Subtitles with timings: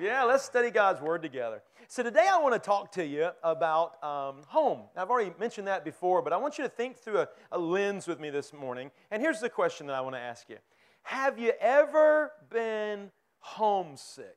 [0.00, 1.60] Yeah, let's study God's Word together.
[1.88, 4.82] So, today I want to talk to you about um, home.
[4.96, 8.06] I've already mentioned that before, but I want you to think through a, a lens
[8.06, 8.92] with me this morning.
[9.10, 10.58] And here's the question that I want to ask you
[11.02, 14.36] Have you ever been homesick?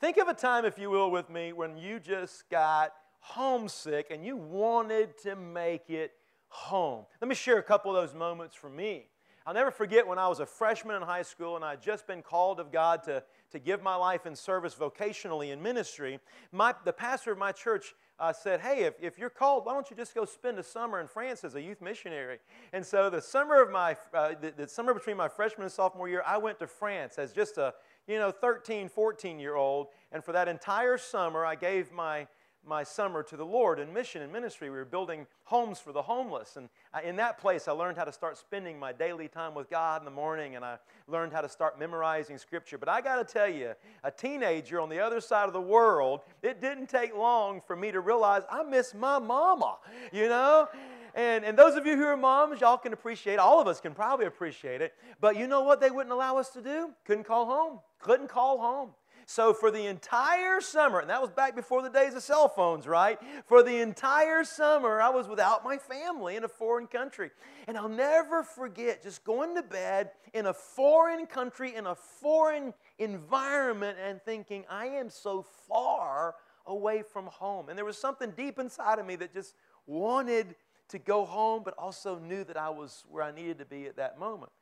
[0.00, 4.24] Think of a time, if you will, with me, when you just got homesick and
[4.24, 6.12] you wanted to make it
[6.46, 7.06] home.
[7.20, 9.06] Let me share a couple of those moments for me.
[9.46, 12.06] I'll never forget when I was a freshman in high school and I had just
[12.06, 13.22] been called of God to,
[13.54, 16.18] to give my life in service vocationally in ministry.
[16.52, 19.88] My, the pastor of my church uh, said, Hey, if, if you're called, why don't
[19.90, 22.38] you just go spend a summer in France as a youth missionary?
[22.72, 26.08] And so the summer of my, uh, the, the summer between my freshman and sophomore
[26.08, 27.74] year, I went to France as just a,
[28.06, 29.88] you know, 13, 14 year old.
[30.12, 32.26] And for that entire summer, I gave my
[32.66, 34.70] my summer to the Lord in mission and ministry.
[34.70, 36.56] We were building homes for the homeless.
[36.56, 36.68] And
[37.04, 40.04] in that place, I learned how to start spending my daily time with God in
[40.04, 42.78] the morning, and I learned how to start memorizing Scripture.
[42.78, 46.20] But I got to tell you, a teenager on the other side of the world,
[46.42, 49.78] it didn't take long for me to realize I miss my mama,
[50.12, 50.68] you know?
[51.14, 53.94] And, and those of you who are moms, y'all can appreciate All of us can
[53.94, 54.94] probably appreciate it.
[55.20, 56.90] But you know what they wouldn't allow us to do?
[57.04, 57.78] Couldn't call home.
[58.00, 58.90] Couldn't call home.
[59.26, 62.86] So, for the entire summer, and that was back before the days of cell phones,
[62.86, 63.18] right?
[63.46, 67.30] For the entire summer, I was without my family in a foreign country.
[67.66, 72.74] And I'll never forget just going to bed in a foreign country, in a foreign
[72.98, 76.34] environment, and thinking, I am so far
[76.66, 77.68] away from home.
[77.68, 79.54] And there was something deep inside of me that just
[79.86, 80.54] wanted
[80.88, 83.96] to go home, but also knew that I was where I needed to be at
[83.96, 84.52] that moment.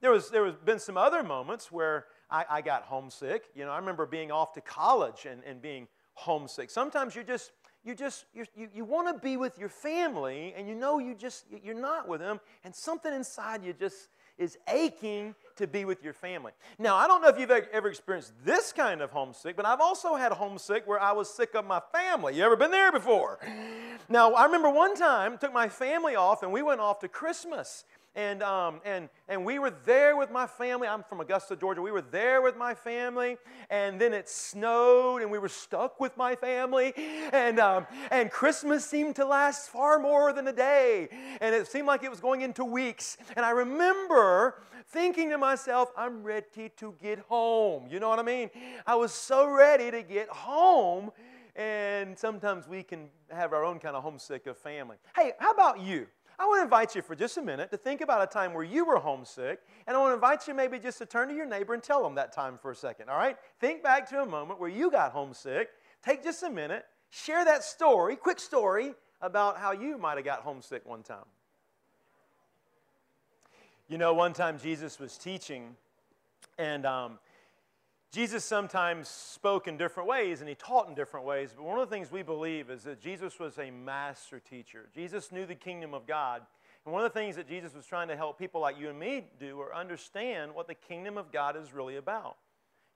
[0.00, 3.50] There was there was been some other moments where I, I got homesick.
[3.54, 6.70] You know, I remember being off to college and, and being homesick.
[6.70, 7.52] Sometimes you just
[7.84, 11.14] you just you, you, you want to be with your family and you know you
[11.14, 16.02] just you're not with them and something inside you just is aching to be with
[16.02, 19.64] your family now i don't know if you've ever experienced this kind of homesick but
[19.64, 22.92] i've also had homesick where i was sick of my family you ever been there
[22.92, 23.38] before
[24.08, 27.84] now i remember one time took my family off and we went off to christmas
[28.14, 30.88] and, um, and, and we were there with my family.
[30.88, 31.80] I'm from Augusta, Georgia.
[31.80, 33.36] We were there with my family,
[33.70, 36.92] and then it snowed, and we were stuck with my family.
[37.32, 41.08] And, um, and Christmas seemed to last far more than a day,
[41.40, 43.16] and it seemed like it was going into weeks.
[43.36, 47.86] And I remember thinking to myself, I'm ready to get home.
[47.88, 48.50] You know what I mean?
[48.86, 51.12] I was so ready to get home.
[51.56, 54.96] And sometimes we can have our own kind of homesick of family.
[55.14, 56.06] Hey, how about you?
[56.40, 58.64] I want to invite you for just a minute to think about a time where
[58.64, 61.44] you were homesick, and I want to invite you maybe just to turn to your
[61.44, 63.36] neighbor and tell them that time for a second, all right?
[63.60, 65.68] Think back to a moment where you got homesick.
[66.02, 70.40] Take just a minute, share that story, quick story, about how you might have got
[70.40, 71.26] homesick one time.
[73.88, 75.76] You know, one time Jesus was teaching,
[76.56, 77.18] and um,
[78.12, 81.88] Jesus sometimes spoke in different ways and he taught in different ways, but one of
[81.88, 84.88] the things we believe is that Jesus was a master teacher.
[84.92, 86.42] Jesus knew the kingdom of God.
[86.84, 88.98] And one of the things that Jesus was trying to help people like you and
[88.98, 92.36] me do or understand what the kingdom of God is really about.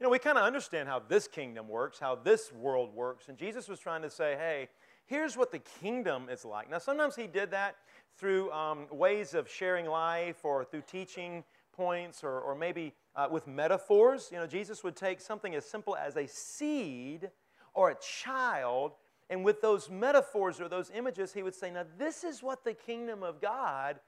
[0.00, 3.38] You know, we kind of understand how this kingdom works, how this world works, and
[3.38, 4.68] Jesus was trying to say, hey,
[5.06, 6.68] here's what the kingdom is like.
[6.68, 7.76] Now, sometimes he did that
[8.16, 11.44] through um, ways of sharing life or through teaching
[11.76, 14.28] points or, or maybe uh, with metaphors.
[14.32, 17.30] You know, Jesus would take something as simple as a seed
[17.74, 18.92] or a child,
[19.30, 22.74] and with those metaphors or those images, he would say, Now, this is what the
[22.74, 23.98] kingdom of God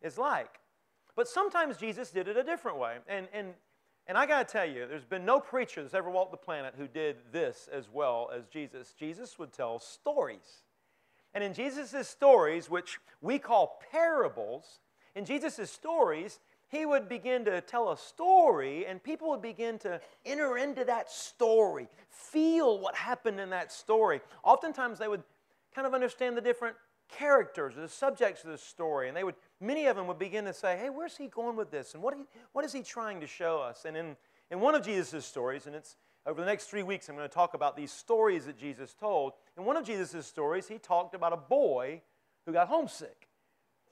[0.00, 0.60] is like.
[1.16, 2.96] But sometimes Jesus did it a different way.
[3.08, 3.54] And, and,
[4.06, 6.74] and I got to tell you, there's been no preacher that's ever walked the planet
[6.76, 8.94] who did this as well as Jesus.
[8.98, 10.62] Jesus would tell stories.
[11.34, 14.80] And in Jesus' stories, which we call parables,
[15.14, 16.38] in Jesus' stories,
[16.68, 21.10] he would begin to tell a story, and people would begin to enter into that
[21.10, 24.20] story, feel what happened in that story.
[24.42, 25.22] Oftentimes, they would
[25.74, 26.76] kind of understand the different
[27.08, 30.44] characters, or the subjects of the story, and they would, many of them would begin
[30.44, 31.94] to say, Hey, where's he going with this?
[31.94, 33.84] And what, he, what is he trying to show us?
[33.84, 34.16] And in,
[34.50, 37.34] in one of Jesus' stories, and it's over the next three weeks, I'm going to
[37.34, 39.34] talk about these stories that Jesus told.
[39.56, 42.02] In one of Jesus' stories, he talked about a boy
[42.44, 43.28] who got homesick.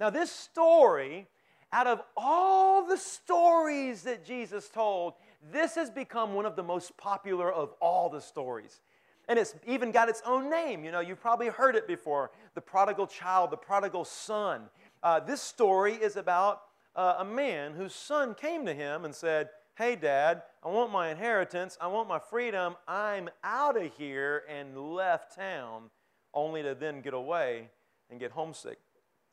[0.01, 1.29] Now, this story
[1.75, 5.15] out of all the stories that Jesus told,
[5.53, 8.81] this has become one of the most popular of all the stories.
[9.29, 10.85] And it's even got its own name.
[10.85, 14.63] You know, you've probably heard it before the prodigal child, the prodigal son.
[15.03, 16.63] Uh, this story is about
[16.95, 21.11] uh, a man whose son came to him and said, Hey, dad, I want my
[21.11, 21.77] inheritance.
[21.81, 22.77] I want my freedom.
[22.87, 25.91] I'm out of here and left town
[26.33, 27.71] only to then get away
[28.11, 28.79] and get homesick.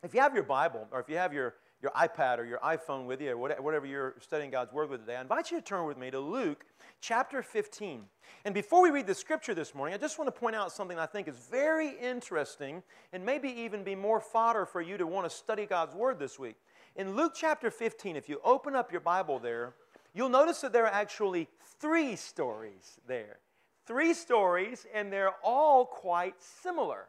[0.02, 3.06] If you have your Bible or if you have your your iPad or your iPhone
[3.06, 5.86] with you, or whatever you're studying God's Word with today, I invite you to turn
[5.88, 6.64] with me to Luke
[7.02, 8.04] chapter 15.
[8.46, 11.00] And before we read the scripture this morning, I just want to point out something
[11.00, 12.84] I think is very interesting
[13.14, 16.38] and maybe even be more fodder for you to want to study God's Word this
[16.38, 16.58] week.
[16.96, 19.74] In Luke chapter 15, if you open up your Bible there,
[20.14, 21.48] you'll notice that there are actually
[21.80, 23.40] three stories there.
[23.88, 27.08] Three stories, and they're all quite similar.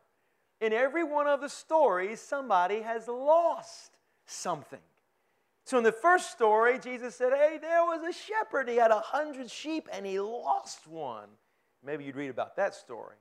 [0.63, 3.99] In every one of the stories, somebody has lost
[4.33, 4.81] something.
[5.65, 8.69] So, in the first story, Jesus said, Hey, there was a shepherd.
[8.69, 11.29] He had a hundred sheep and he lost one.
[11.85, 13.17] Maybe you'd read about that story.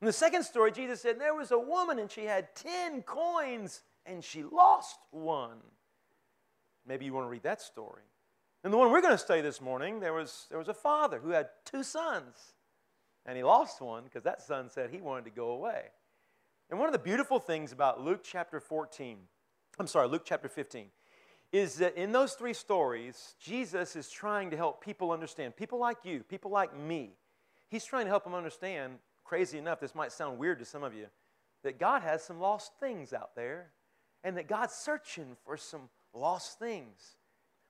[0.00, 3.82] In the second story, Jesus said, There was a woman and she had 10 coins
[4.06, 5.58] and she lost one.
[6.86, 8.02] Maybe you want to read that story.
[8.62, 11.18] And the one we're going to study this morning, there was, there was a father
[11.18, 12.54] who had two sons
[13.26, 15.84] and he lost one because that son said he wanted to go away.
[16.70, 19.18] And one of the beautiful things about Luke chapter 14,
[19.78, 20.86] I'm sorry, Luke chapter 15,
[21.52, 25.98] is that in those three stories, Jesus is trying to help people understand, people like
[26.04, 27.10] you, people like me.
[27.68, 28.94] He's trying to help them understand,
[29.24, 31.06] crazy enough, this might sound weird to some of you,
[31.64, 33.70] that God has some lost things out there
[34.22, 37.16] and that God's searching for some lost things.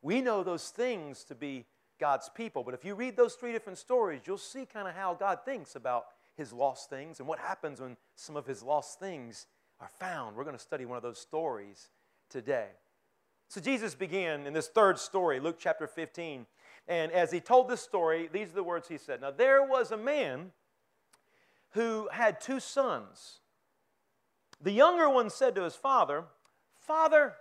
[0.03, 1.65] We know those things to be
[1.99, 5.15] God's people, but if you read those three different stories, you'll see kind of how
[5.15, 6.07] God thinks about
[6.37, 9.47] his lost things and what happens when some of his lost things
[9.81, 10.37] are found.
[10.37, 11.91] We're going to study one of those stories
[12.35, 12.67] today.
[13.47, 16.47] So Jesus began in this third story, Luke chapter 15.
[16.89, 19.21] And as he told this story, these are the words he said.
[19.21, 20.51] Now, there was a man
[21.71, 23.39] who had two sons.
[24.61, 26.25] The younger one said to his father,
[26.81, 27.35] Father,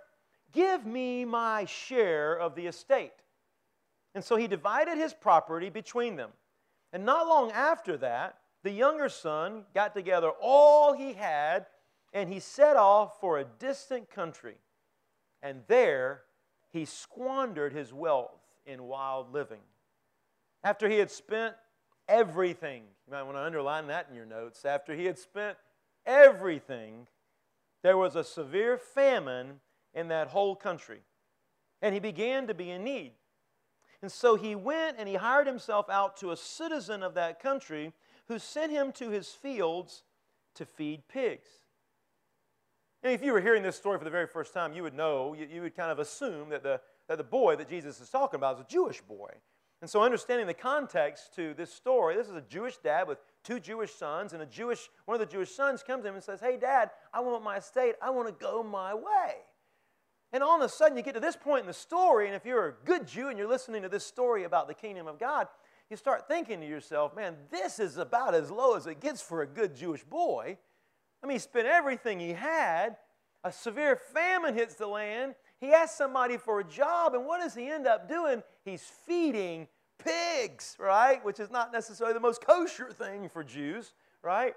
[0.52, 3.24] give me my share of the estate.
[4.14, 6.30] And so he divided his property between them.
[6.92, 11.66] And not long after that, the younger son got together all he had
[12.12, 14.54] and he set off for a distant country.
[15.44, 16.22] And there
[16.72, 19.60] he squandered his wealth in wild living.
[20.64, 21.54] After he had spent
[22.08, 24.64] everything, you might want to underline that in your notes.
[24.64, 25.58] After he had spent
[26.06, 27.06] everything,
[27.82, 29.60] there was a severe famine
[29.92, 31.00] in that whole country.
[31.82, 33.12] And he began to be in need.
[34.00, 37.92] And so he went and he hired himself out to a citizen of that country
[38.28, 40.04] who sent him to his fields
[40.54, 41.48] to feed pigs.
[43.04, 45.34] And if you were hearing this story for the very first time, you would know,
[45.34, 48.38] you, you would kind of assume that the, that the boy that Jesus is talking
[48.38, 49.30] about is a Jewish boy.
[49.82, 53.60] And so, understanding the context to this story, this is a Jewish dad with two
[53.60, 56.40] Jewish sons, and a Jewish, one of the Jewish sons comes to him and says,
[56.40, 57.96] Hey, dad, I want my estate.
[58.00, 59.34] I want to go my way.
[60.32, 62.46] And all of a sudden, you get to this point in the story, and if
[62.46, 65.48] you're a good Jew and you're listening to this story about the kingdom of God,
[65.90, 69.42] you start thinking to yourself, man, this is about as low as it gets for
[69.42, 70.56] a good Jewish boy.
[71.24, 72.96] I mean, he spent everything he had.
[73.42, 75.34] A severe famine hits the land.
[75.58, 78.42] He asks somebody for a job, and what does he end up doing?
[78.64, 79.66] He's feeding
[79.98, 81.24] pigs, right?
[81.24, 84.54] Which is not necessarily the most kosher thing for Jews, right?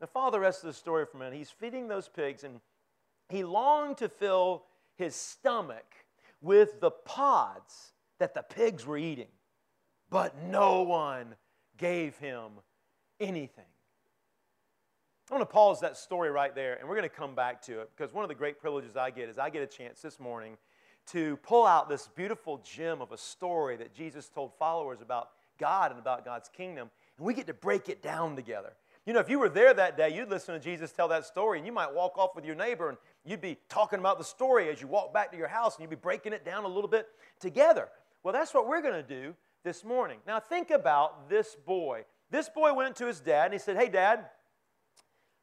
[0.00, 1.34] Now, follow the rest of the story for a minute.
[1.34, 2.60] He's feeding those pigs, and
[3.28, 4.64] he longed to fill
[4.96, 5.94] his stomach
[6.40, 9.28] with the pods that the pigs were eating
[10.10, 11.34] but no one
[11.76, 12.52] gave him
[13.20, 13.64] anything.
[15.30, 17.80] I want to pause that story right there, and we're going to come back to
[17.80, 20.18] it because one of the great privileges I get is I get a chance this
[20.18, 20.56] morning
[21.08, 25.28] to pull out this beautiful gem of a story that Jesus told followers about
[25.58, 26.88] God and about God's kingdom,
[27.18, 28.72] and we get to break it down together.
[29.04, 31.58] You know, if you were there that day, you'd listen to Jesus tell that story,
[31.58, 34.70] and you might walk off with your neighbor and you'd be talking about the story
[34.70, 36.88] as you walk back to your house, and you'd be breaking it down a little
[36.88, 37.06] bit
[37.38, 37.88] together.
[38.22, 40.20] Well, that's what we're going to do this morning.
[40.26, 42.04] Now, think about this boy.
[42.30, 44.26] This boy went to his dad and he said, Hey, dad,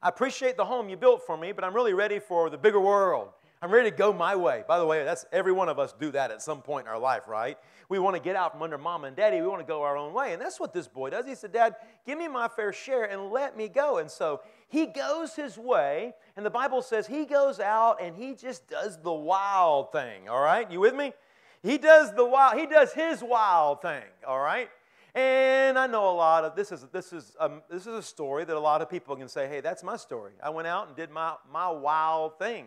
[0.02, 2.80] I appreciate the home you built for me, but I'm really ready for the bigger
[2.80, 3.28] world.
[3.62, 4.64] I'm ready to go my way.
[4.68, 6.98] By the way, that's every one of us do that at some point in our
[6.98, 7.56] life, right?
[7.88, 9.40] We want to get out from under mom and daddy.
[9.40, 10.34] We want to go our own way.
[10.34, 11.26] And that's what this boy does.
[11.26, 11.76] He said, Dad,
[12.06, 13.96] give me my fair share and let me go.
[13.96, 18.34] And so he goes his way, and the Bible says he goes out and he
[18.34, 20.28] just does the wild thing.
[20.28, 20.70] All right?
[20.70, 21.14] You with me?
[21.62, 24.68] He does the wild, he does his wild thing, all right?
[25.16, 28.44] And I know a lot of this is this is um, this is a story
[28.44, 30.32] that a lot of people can say, "Hey, that's my story.
[30.42, 32.66] I went out and did my my wild thing."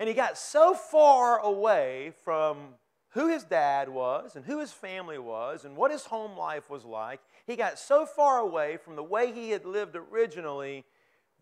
[0.00, 2.74] And he got so far away from
[3.10, 6.84] who his dad was and who his family was and what his home life was
[6.84, 7.20] like.
[7.46, 10.84] He got so far away from the way he had lived originally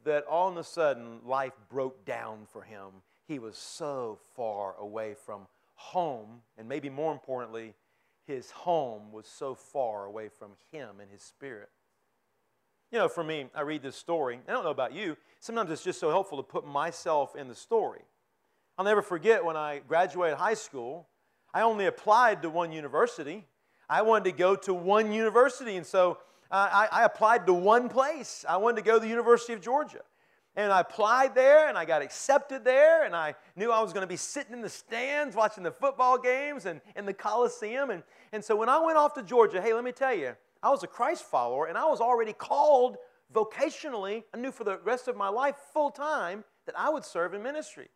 [0.05, 3.03] that all of a sudden life broke down for him.
[3.27, 7.75] He was so far away from home, and maybe more importantly,
[8.31, 11.69] his home was so far away from him and his spirit.
[12.93, 14.41] You know, for me, I read this story.
[14.49, 15.17] I don't know about you.
[15.41, 18.03] Sometimes it's just so helpful to put myself in the story.
[18.79, 21.09] I'll never forget when I graduated high school,
[21.53, 23.47] I only applied to one university.
[23.89, 26.19] I wanted to go to one university, and so
[26.51, 28.45] uh, I, I applied to one place.
[28.49, 30.03] I wanted to go to the University of Georgia.
[30.57, 34.03] And I applied there and I got accepted there and I knew I was going
[34.03, 37.91] to be sitting in the stands watching the football games and in the Coliseum.
[37.91, 38.03] And,
[38.33, 40.83] and so when I went off to Georgia, hey, let me tell you, I was
[40.83, 42.97] a Christ follower and I was already called
[43.33, 44.25] vocationally.
[44.35, 47.43] I knew for the rest of my life, full time, that I would serve in
[47.43, 47.89] ministry.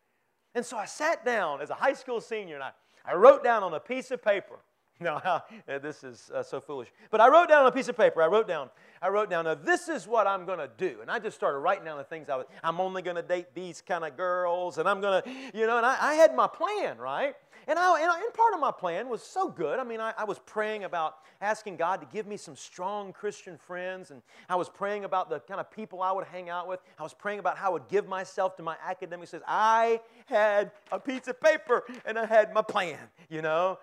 [0.54, 2.70] And so I sat down as a high school senior and I,
[3.04, 4.60] I wrote down on a piece of paper
[5.00, 5.20] no,
[5.66, 6.88] this is uh, so foolish.
[7.10, 8.70] But I wrote down on a piece of paper, I wrote down,
[9.02, 10.98] I wrote down, now this is what I'm going to do.
[11.00, 13.48] And I just started writing down the things I was, I'm only going to date
[13.54, 16.46] these kind of girls, and I'm going to, you know, and I, I, had my
[16.46, 17.34] plan, right?
[17.66, 19.80] And, I, and, and, part of my plan was so good.
[19.80, 23.58] I mean, I, I was praying about asking God to give me some strong Christian
[23.58, 26.80] friends, and I was praying about the kind of people I would hang out with.
[26.98, 29.46] I was praying about how I would give myself to my academic success.
[29.48, 32.98] I had a piece of paper, and I had my plan,
[33.28, 33.78] you know?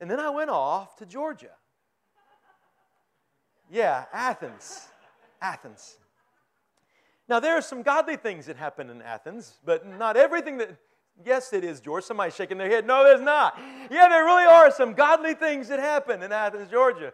[0.00, 1.50] And then I went off to Georgia.
[3.70, 4.88] Yeah, Athens.
[5.40, 5.98] Athens.
[7.28, 10.76] Now, there are some godly things that happen in Athens, but not everything that.
[11.24, 12.04] Yes, it is, George.
[12.04, 12.86] Somebody's shaking their head.
[12.86, 13.58] No, there's not.
[13.90, 17.12] Yeah, there really are some godly things that happen in Athens, Georgia.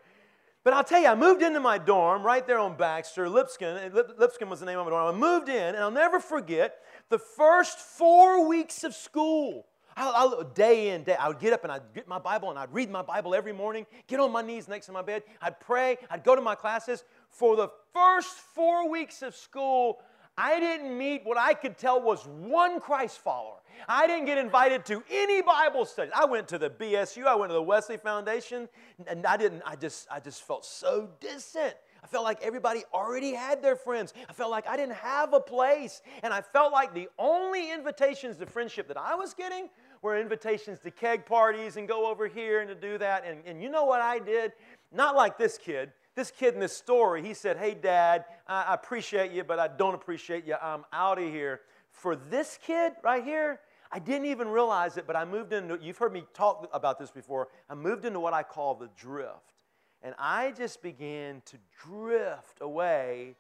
[0.63, 3.77] But I'll tell you, I moved into my dorm right there on Baxter, Lipscomb.
[3.77, 5.15] Eh, Lipscomb was the name of my dorm.
[5.15, 6.79] I moved in, and I'll never forget
[7.09, 9.67] the first four weeks of school.
[9.97, 12.59] I, I, day in, day, I would get up and I'd get my Bible and
[12.59, 15.59] I'd read my Bible every morning, get on my knees next to my bed, I'd
[15.59, 17.05] pray, I'd go to my classes.
[17.31, 20.01] For the first four weeks of school,
[20.39, 23.57] I didn't meet what I could tell was one Christ follower.
[23.89, 26.13] I didn't get invited to any Bible studies.
[26.15, 28.69] I went to the BSU, I went to the Wesley Foundation,
[29.07, 31.75] and I didn't, I just, I just felt so distant.
[32.07, 34.15] I felt like everybody already had their friends.
[34.29, 36.03] I felt like I didn't have a place.
[36.23, 39.69] And I felt like the only invitations to friendship that I was getting
[40.07, 43.25] were invitations to keg parties and go over here and to do that.
[43.27, 44.53] And, and you know what I did?
[44.93, 45.91] Not like this kid.
[46.15, 49.95] This kid in this story, he said, Hey, Dad, I appreciate you, but I don't
[49.95, 50.55] appreciate you.
[50.63, 51.61] I'm out of here.
[51.91, 53.61] For this kid right here,
[53.91, 57.11] I didn't even realize it, but I moved into, you've heard me talk about this
[57.11, 57.49] before.
[57.69, 59.55] I moved into what I call the drift.
[60.03, 63.35] And I just began to drift away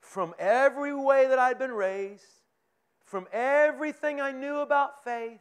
[0.00, 2.24] from every way that I'd been raised,
[3.04, 5.40] from everything I knew about faith,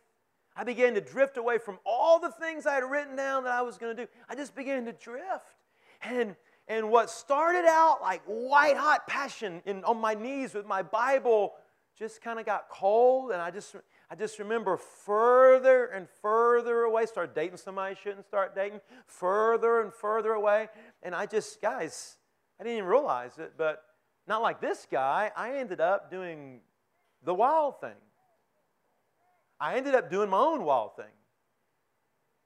[0.55, 3.61] I began to drift away from all the things I had written down that I
[3.61, 4.09] was going to do.
[4.29, 5.55] I just began to drift.
[6.01, 6.35] And,
[6.67, 11.53] and what started out like white hot passion in, on my knees with my Bible
[11.97, 13.31] just kind of got cold.
[13.31, 13.75] And I just,
[14.09, 19.81] I just remember further and further away, start dating somebody I shouldn't start dating, further
[19.81, 20.67] and further away.
[21.01, 22.17] And I just, guys,
[22.59, 23.83] I didn't even realize it, but
[24.27, 25.31] not like this guy.
[25.35, 26.59] I ended up doing
[27.23, 27.95] the wild thing.
[29.61, 31.05] I ended up doing my own wild thing.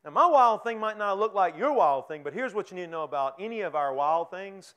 [0.03, 2.75] Now, my wild thing might not look like your wild thing, but here's what you
[2.75, 4.75] need to know about any of our wild things.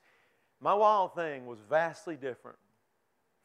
[0.61, 2.57] My wild thing was vastly different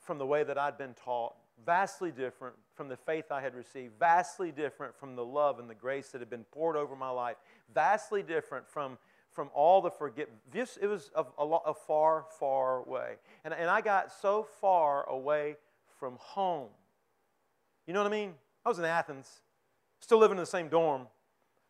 [0.00, 1.34] from the way that I'd been taught,
[1.66, 5.74] vastly different from the faith I had received, vastly different from the love and the
[5.74, 7.36] grace that had been poured over my life,
[7.74, 8.96] vastly different from,
[9.32, 10.78] from all the forgiveness.
[10.80, 13.16] It was a, a, a far, far way.
[13.44, 15.56] And, and I got so far away
[15.98, 16.70] from home.
[17.86, 18.34] You know what I mean?
[18.64, 19.40] I was in Athens,
[20.00, 21.06] still living in the same dorm.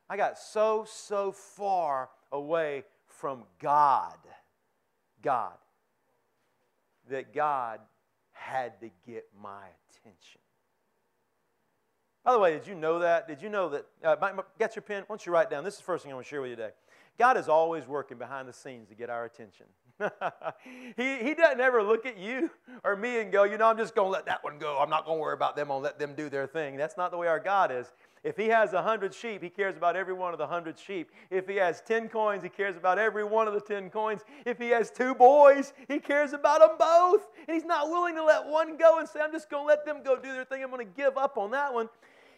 [0.08, 4.18] I got so, so far away from God,
[5.22, 5.54] God,
[7.10, 7.80] that God
[8.32, 10.40] had to get my attention.
[12.24, 13.28] By the way, did you know that?
[13.28, 13.86] Did you know that?
[14.02, 14.16] Uh,
[14.58, 15.02] get your pen.
[15.02, 15.62] Why don't you write down?
[15.62, 16.70] This is the first thing I want to share with you today.
[17.18, 19.66] God is always working behind the scenes to get our attention.
[20.96, 22.50] he, he doesn't ever look at you
[22.82, 24.78] or me and go, you know, I'm just going to let that one go.
[24.78, 25.70] I'm not going to worry about them.
[25.70, 26.76] I'll let them do their thing.
[26.76, 27.92] That's not the way our God is.
[28.24, 31.10] If he has a hundred sheep, he cares about every one of the hundred sheep.
[31.30, 34.22] If he has ten coins, he cares about every one of the ten coins.
[34.46, 37.28] If he has two boys, he cares about them both.
[37.46, 39.84] And he's not willing to let one go and say, I'm just going to let
[39.84, 40.62] them go do their thing.
[40.62, 41.90] I'm going to give up on that one.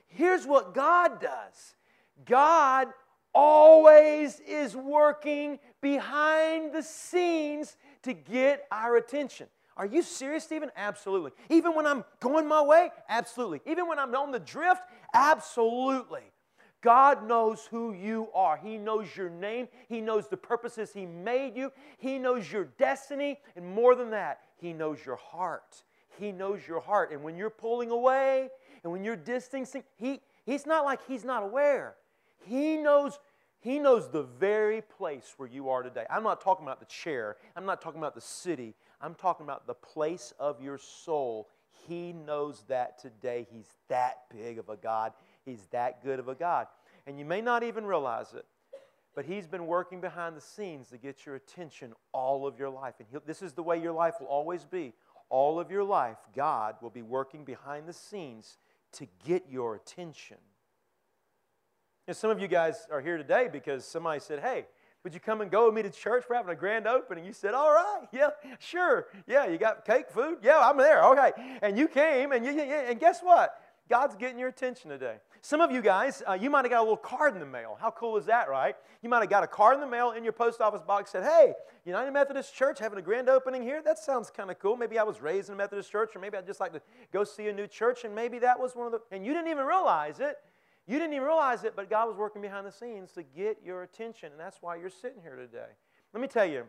[0.08, 1.76] Here's what God does
[2.24, 2.88] God
[3.32, 9.46] always is working behind the scenes to get our attention.
[9.76, 10.72] Are you serious, Stephen?
[10.76, 11.30] Absolutely.
[11.48, 12.90] Even when I'm going my way?
[13.08, 13.60] Absolutely.
[13.66, 14.82] Even when I'm on the drift?
[15.14, 16.24] Absolutely.
[16.82, 18.56] God knows who you are.
[18.56, 19.68] He knows your name.
[19.88, 21.70] He knows the purposes He made you.
[21.98, 23.38] He knows your destiny.
[23.54, 25.84] And more than that, He knows your heart.
[26.18, 27.12] He knows your heart.
[27.12, 28.48] And when you're pulling away
[28.82, 31.94] and when you're distancing, he, He's not like He's not aware.
[32.44, 33.20] He knows
[33.66, 36.04] he knows the very place where you are today.
[36.08, 37.36] I'm not talking about the chair.
[37.56, 38.76] I'm not talking about the city.
[39.00, 41.48] I'm talking about the place of your soul.
[41.88, 43.44] He knows that today.
[43.50, 45.14] He's that big of a God.
[45.44, 46.68] He's that good of a God.
[47.08, 48.46] And you may not even realize it,
[49.16, 52.94] but He's been working behind the scenes to get your attention all of your life.
[53.00, 54.92] And this is the way your life will always be.
[55.28, 58.58] All of your life, God will be working behind the scenes
[58.92, 60.36] to get your attention.
[62.08, 64.66] And some of you guys are here today because somebody said, Hey,
[65.02, 66.24] would you come and go with me to church?
[66.28, 67.24] We're having a grand opening.
[67.24, 68.28] You said, All right, yeah,
[68.60, 69.08] sure.
[69.26, 70.38] Yeah, you got cake, food?
[70.42, 71.04] Yeah, I'm there.
[71.04, 71.58] Okay.
[71.62, 73.60] And you came, and, you, and guess what?
[73.88, 75.16] God's getting your attention today.
[75.42, 77.78] Some of you guys, uh, you might have got a little card in the mail.
[77.80, 78.74] How cool is that, right?
[79.00, 81.24] You might have got a card in the mail in your post office box said,
[81.24, 83.82] Hey, United Methodist Church having a grand opening here?
[83.84, 84.76] That sounds kind of cool.
[84.76, 86.82] Maybe I was raised in a Methodist church, or maybe I'd just like to
[87.12, 89.50] go see a new church, and maybe that was one of the, and you didn't
[89.50, 90.36] even realize it.
[90.86, 93.82] You didn't even realize it, but God was working behind the scenes to get your
[93.82, 95.72] attention, and that's why you're sitting here today.
[96.12, 96.64] Let me tell you,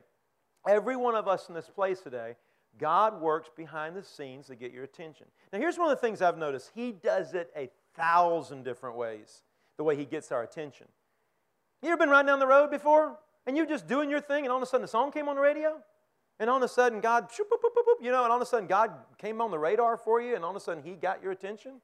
[0.67, 2.35] every one of us in this place today,
[2.79, 5.27] God works behind the scenes to get your attention.
[5.51, 9.43] Now, here's one of the things I've noticed He does it a thousand different ways,
[9.77, 10.87] the way He gets our attention.
[11.81, 14.51] You ever been riding down the road before and you're just doing your thing and
[14.51, 15.77] all of a sudden the song came on the radio?
[16.39, 17.29] And all of a sudden God,
[18.01, 20.43] you know, and all of a sudden God came on the radar for you and
[20.43, 21.81] all of a sudden He got your attention?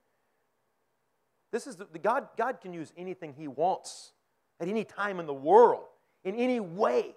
[1.53, 4.12] This is the, the God, God can use anything He wants
[4.60, 5.86] at any time in the world,
[6.24, 7.15] in any way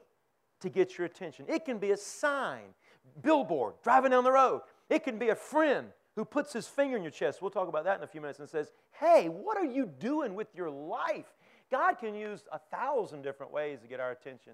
[0.60, 1.46] to get your attention.
[1.48, 2.74] It can be a sign,
[3.22, 4.60] billboard, driving down the road.
[4.90, 7.40] It can be a friend who puts his finger in your chest.
[7.40, 10.34] We'll talk about that in a few minutes and says, Hey, what are you doing
[10.34, 11.34] with your life?
[11.70, 14.52] God can use a thousand different ways to get our attention.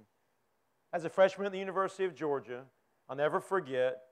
[0.92, 2.62] As a freshman at the University of Georgia,
[3.08, 4.02] I'll never forget,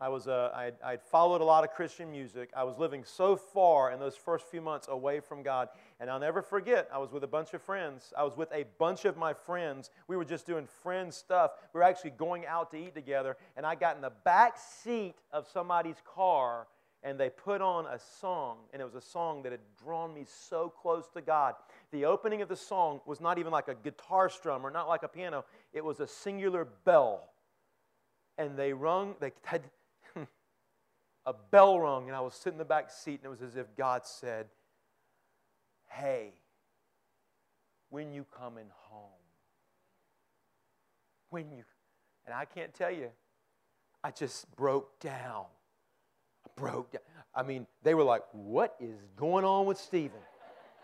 [0.00, 2.50] I was uh, I'd, I'd followed a lot of Christian music.
[2.56, 5.68] I was living so far in those first few months away from God.
[5.98, 8.12] And I'll never forget, I was with a bunch of friends.
[8.16, 9.90] I was with a bunch of my friends.
[10.06, 11.52] We were just doing friend stuff.
[11.74, 13.36] We were actually going out to eat together.
[13.56, 16.68] And I got in the back seat of somebody's car
[17.02, 20.24] and they put on a song, and it was a song that had drawn me
[20.26, 21.54] so close to God.
[21.92, 25.04] The opening of the song was not even like a guitar strum or not like
[25.04, 27.30] a piano, it was a singular bell.
[28.36, 29.62] And they rung, they had
[31.28, 33.54] a bell rung, and I was sitting in the back seat, and it was as
[33.54, 34.46] if God said,
[35.90, 36.32] Hey,
[37.90, 39.10] when you coming home?
[41.28, 41.64] When you,
[42.24, 43.10] and I can't tell you,
[44.02, 45.44] I just broke down
[46.46, 47.02] I broke down.
[47.34, 50.20] I mean, they were like, what is going on with Stephen?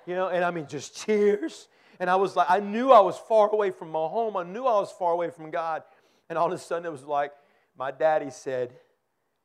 [0.06, 1.68] You know, and I mean, just tears.
[1.98, 4.36] And I was like, I knew I was far away from my home.
[4.36, 5.82] I knew I was far away from God.
[6.28, 7.32] And all of a sudden, it was like,
[7.78, 8.74] my daddy said,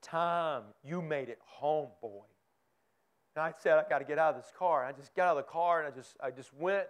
[0.01, 2.23] Tom, you made it home, boy.
[3.35, 4.85] And I said, I got to get out of this car.
[4.85, 6.87] And I just got out of the car and I just, I just went,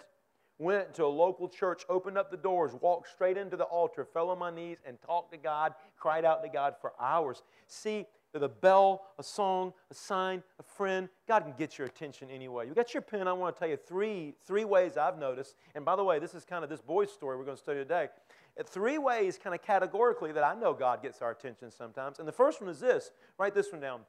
[0.58, 4.30] went to a local church, opened up the doors, walked straight into the altar, fell
[4.30, 7.43] on my knees, and talked to God, cried out to God for hours.
[7.67, 11.10] See, with a bell, a song, a sign, a friend.
[11.28, 12.67] God can get your attention anyway.
[12.67, 13.28] You got your pen.
[13.28, 15.56] I want to tell you three, three ways I've noticed.
[15.76, 17.80] And by the way, this is kind of this boy's story we're going to study
[17.80, 18.10] today.
[18.65, 22.19] Three ways, kind of categorically, that I know God gets our attention sometimes.
[22.19, 24.02] And the first one is this write this one down.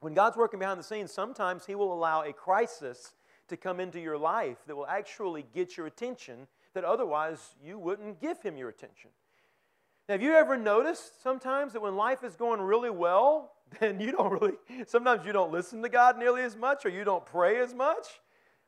[0.00, 3.14] When God's working behind the scenes, sometimes He will allow a crisis
[3.48, 8.20] to come into your life that will actually get your attention that otherwise you wouldn't
[8.20, 9.10] give Him your attention.
[10.08, 14.12] Now, have you ever noticed sometimes that when life is going really well, then you
[14.12, 14.54] don't really,
[14.86, 18.06] sometimes you don't listen to God nearly as much or you don't pray as much?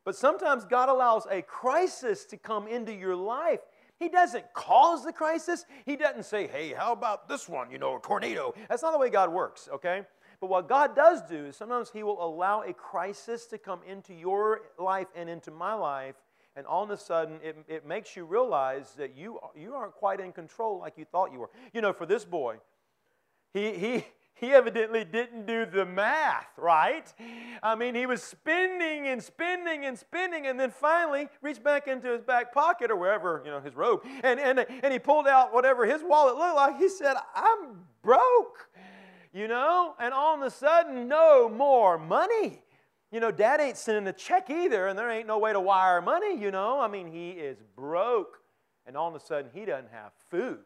[0.05, 3.61] But sometimes God allows a crisis to come into your life.
[4.03, 5.65] He doesn't cause the crisis.
[5.87, 8.53] He doesn't say, hey, how about this one, you know, a tornado.
[8.69, 10.03] That's not the way God works, okay?
[10.41, 14.13] But what God does do is sometimes He will allow a crisis to come into
[14.13, 16.17] your life and into my life
[16.57, 20.19] and all of a sudden it, it makes you realize that you, you aren't quite
[20.19, 21.51] in control like you thought you were.
[21.73, 22.57] You know, for this boy,
[23.55, 27.13] he, he, he evidently didn't do the math, right?
[27.63, 32.09] I mean, he was spending and spending and spending, and then finally reached back into
[32.09, 35.53] his back pocket or wherever, you know, his robe, and, and, and he pulled out
[35.53, 36.79] whatever his wallet looked like.
[36.79, 38.69] He said, I'm broke,
[39.33, 39.95] you know?
[40.01, 42.63] And all of a sudden, no more money.
[43.13, 46.01] You know, dad ain't sending a check either, and there ain't no way to wire
[46.01, 46.81] money, you know.
[46.81, 48.39] I mean, he is broke,
[48.87, 50.61] and all of a sudden he doesn't have food.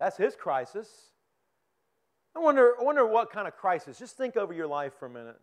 [0.00, 0.88] That's his crisis.
[2.36, 3.98] I wonder, I wonder what kind of crisis.
[3.98, 5.40] Just think over your life for a minute.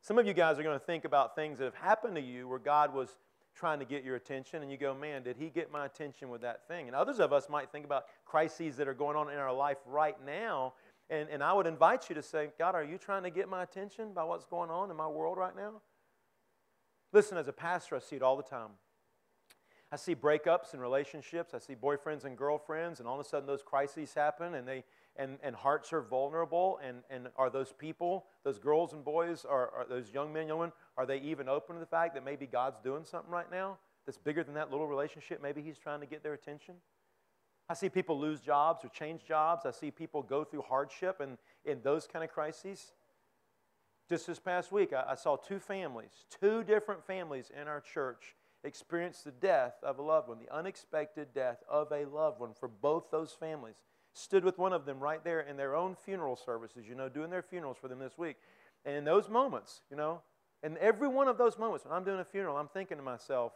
[0.00, 2.48] Some of you guys are going to think about things that have happened to you
[2.48, 3.16] where God was
[3.54, 6.42] trying to get your attention, and you go, man, did he get my attention with
[6.42, 6.86] that thing?
[6.86, 9.78] And others of us might think about crises that are going on in our life
[9.86, 10.74] right now
[11.10, 13.62] and, and I would invite you to say, God, are you trying to get my
[13.62, 15.80] attention by what's going on in my world right now?
[17.12, 18.70] Listen, as a pastor, I see it all the time.
[19.90, 21.54] I see breakups in relationships.
[21.54, 24.84] I see boyfriends and girlfriends, and all of a sudden those crises happen, and they
[25.18, 26.78] and, and hearts are vulnerable.
[26.82, 30.58] And, and are those people, those girls and boys, are, are those young men, young
[30.58, 33.78] women, are they even open to the fact that maybe God's doing something right now
[34.06, 35.42] that's bigger than that little relationship?
[35.42, 36.76] Maybe He's trying to get their attention.
[37.68, 39.66] I see people lose jobs or change jobs.
[39.66, 42.92] I see people go through hardship and in those kind of crises.
[44.08, 48.36] Just this past week, I, I saw two families, two different families in our church
[48.64, 52.68] experience the death of a loved one, the unexpected death of a loved one for
[52.68, 53.76] both those families.
[54.14, 57.30] Stood with one of them right there in their own funeral services, you know, doing
[57.30, 58.36] their funerals for them this week.
[58.84, 60.22] And in those moments, you know,
[60.62, 63.52] in every one of those moments when I'm doing a funeral, I'm thinking to myself,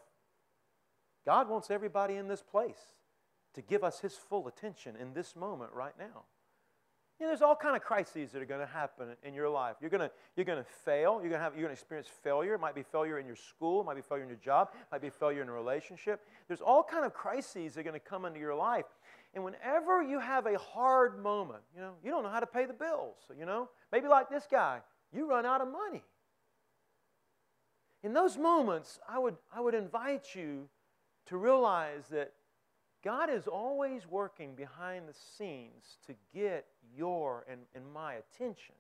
[1.25, 2.81] God wants everybody in this place
[3.55, 6.25] to give us his full attention in this moment right now.
[7.21, 9.77] You know, there's all kind of crises that are going to happen in your life.
[9.81, 11.21] You're going to, you're going to fail.
[11.21, 12.55] You're going to have you're going to experience failure.
[12.55, 13.83] It might be failure in your school.
[13.83, 14.71] It might be failure in your job.
[14.73, 16.23] It might be failure in a relationship.
[16.49, 18.87] There's all kind of crises that are going to come into your life.
[19.35, 22.67] And whenever you have a hard moment, you know, you don't know how to pay
[22.67, 23.17] the bills.
[23.39, 24.81] You know, maybe like this guy,
[25.13, 26.03] you run out of money.
[28.03, 30.69] In those moments, I would, I would invite you
[31.27, 32.33] to realize that
[33.03, 36.67] God is always working behind the scenes to get
[36.97, 38.75] your and, and my attention.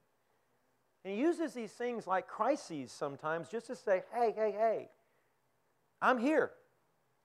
[1.05, 4.89] And he uses these things like crises sometimes just to say, hey, hey, hey,
[6.01, 6.53] I'm here.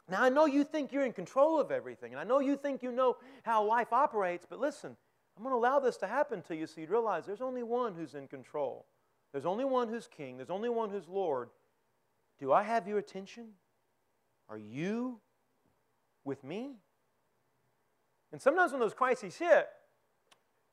[0.09, 2.81] Now, I know you think you're in control of everything, and I know you think
[2.81, 4.95] you know how life operates, but listen,
[5.35, 7.93] I'm going to allow this to happen to you so you realize there's only one
[7.93, 8.85] who's in control.
[9.33, 10.37] There's only one who's king.
[10.37, 11.49] There's only one who's Lord.
[12.39, 13.49] Do I have your attention?
[14.49, 15.19] Are you
[16.23, 16.77] with me?
[18.31, 19.67] And sometimes when those crises hit,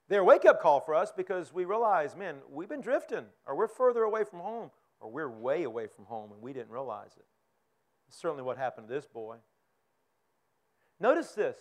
[0.08, 3.56] they're a wake up call for us because we realize, man, we've been drifting, or
[3.56, 4.70] we're further away from home,
[5.00, 7.26] or we're way away from home and we didn't realize it.
[8.20, 9.36] Certainly what happened to this boy.
[11.00, 11.56] Notice this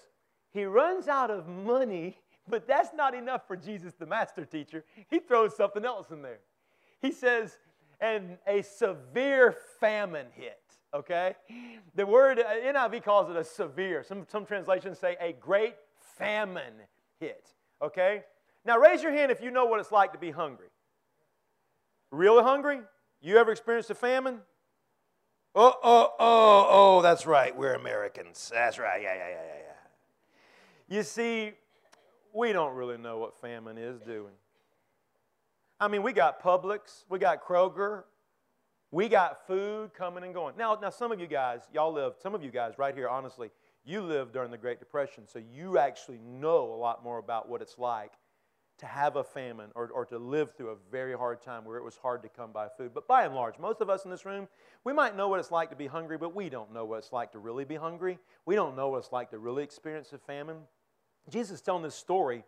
[0.52, 4.84] he runs out of money, but that's not enough for Jesus, the master teacher.
[5.10, 6.40] He throws something else in there.
[7.02, 7.58] He says,
[8.00, 10.60] and a severe famine hit
[10.94, 11.36] okay?
[11.96, 14.04] The word, uh, NIV calls it a severe.
[14.04, 15.76] Some, some translations say a great
[16.18, 16.74] famine
[17.20, 17.50] hit,
[17.82, 18.24] okay?
[18.66, 20.68] Now raise your hand if you know what it's like to be hungry.
[22.12, 22.82] Really hungry?
[23.22, 24.40] You ever experienced a famine?
[25.56, 27.56] Oh, oh, oh, oh, that's right.
[27.56, 28.52] We're Americans.
[28.52, 29.02] That's right.
[29.02, 30.98] Yeah, yeah, yeah, yeah, yeah.
[30.98, 31.52] You see,
[32.34, 34.34] we don't really know what famine is, doing.
[35.80, 38.04] I mean, we got Publix, we got Kroger,
[38.90, 40.56] we got food coming and going.
[40.58, 43.52] Now, now some of you guys, y'all live, some of you guys right here, honestly,
[43.86, 47.62] you lived during the Great Depression, so you actually know a lot more about what
[47.62, 48.14] it's like
[48.80, 51.84] to have a famine or, or to live through a very hard time where it
[51.84, 52.92] was hard to come by food.
[52.94, 54.48] But by and large, most of us in this room,
[54.84, 57.14] we might know what it's like to be hungry, but we don't know what it's
[57.14, 58.20] like to really be hungry.
[58.46, 60.58] We don't know what it's like to really experience a famine.
[61.30, 62.44] Jesus is telling this story.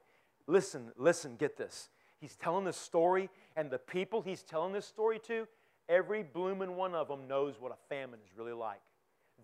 [0.48, 1.90] Listen, listen, get this.
[2.20, 5.48] He's telling this story, and the people he's telling this story to,
[5.88, 8.82] Every blooming one of them knows what a famine is really like.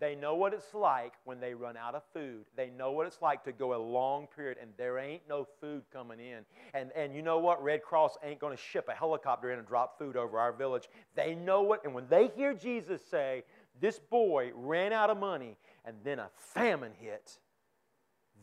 [0.02, 2.46] They know what it's like when they run out of food.
[2.58, 5.84] They know what it's like to go a long period and there ain't no food
[5.94, 6.40] coming in.
[6.74, 7.64] And, and you know what?
[7.64, 10.90] Red Cross ain't going to ship a helicopter in and drop food over our village.
[11.14, 13.44] They know what, and when they hear Jesus say,
[13.80, 17.38] This boy ran out of money and then a famine hit,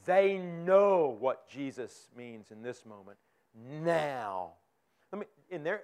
[0.06, 3.18] they know what Jesus means in this moment.
[3.82, 4.50] Now,
[5.12, 5.82] let me, in their,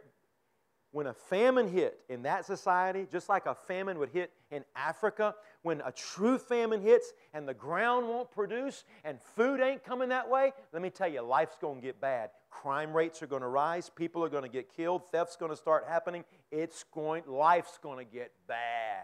[0.94, 5.35] when a famine hit in that society, just like a famine would hit in Africa,
[5.62, 10.30] when a true famine hits and the ground won't produce and food ain't coming that
[10.30, 12.30] way, let me tell you, life's going to get bad.
[12.48, 15.57] Crime rates are going to rise, people are going to get killed, theft's going to
[15.57, 16.22] start happening.
[16.52, 19.02] It's going, life's going to get bad.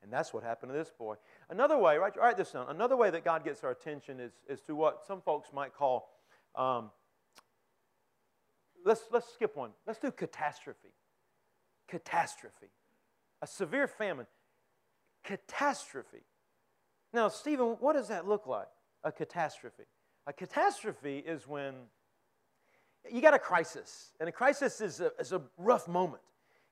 [0.00, 1.16] And that's what happened to this boy.
[1.50, 2.66] Another way, write, write this down.
[2.68, 6.08] Another way that God gets our attention is, is to what some folks might call
[6.54, 6.92] um,
[8.84, 9.70] let's, let's skip one.
[9.86, 10.92] Let's do catastrophe.
[11.88, 12.68] Catastrophe.
[13.42, 14.26] A severe famine.
[15.24, 16.22] Catastrophe.
[17.12, 18.68] Now, Stephen, what does that look like?
[19.04, 19.84] A catastrophe.
[20.26, 21.74] A catastrophe is when
[23.10, 26.22] you got a crisis, and a crisis is a, is a rough moment.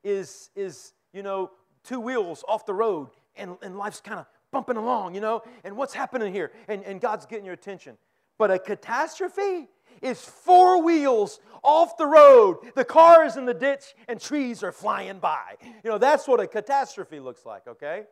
[0.02, 1.50] Is, is, you know,
[1.84, 5.76] two wheels off the road, and, and life's kind of bumping along, you know, and
[5.76, 6.52] what's happening here?
[6.68, 7.96] And, and God's getting your attention.
[8.38, 9.68] But a catastrophe
[10.02, 12.58] is four wheels off the road.
[12.74, 15.56] The car is in the ditch and trees are flying by.
[15.84, 18.04] You know, that's what a catastrophe looks like, okay?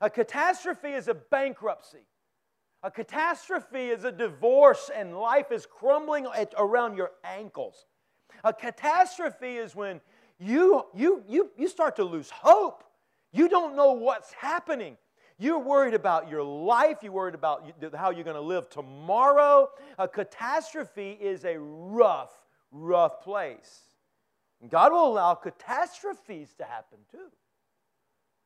[0.00, 2.06] A catastrophe is a bankruptcy.
[2.82, 7.84] A catastrophe is a divorce and life is crumbling around your ankles.
[8.42, 10.00] A catastrophe is when
[10.38, 12.82] you, you, you, you start to lose hope.
[13.32, 14.96] You don't know what's happening.
[15.40, 16.98] You're worried about your life.
[17.02, 19.70] You're worried about how you're going to live tomorrow.
[19.98, 22.30] A catastrophe is a rough,
[22.70, 23.80] rough place.
[24.68, 27.30] God will allow catastrophes to happen too.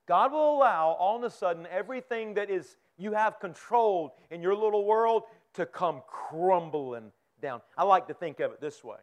[0.07, 4.55] God will allow all of a sudden everything that is you have controlled in your
[4.55, 7.11] little world to come crumbling
[7.43, 7.61] down.
[7.77, 8.99] I like to think of it this way.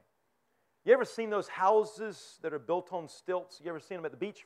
[0.86, 3.60] You ever seen those houses that are built on stilts?
[3.62, 4.46] You ever seen them at the beach?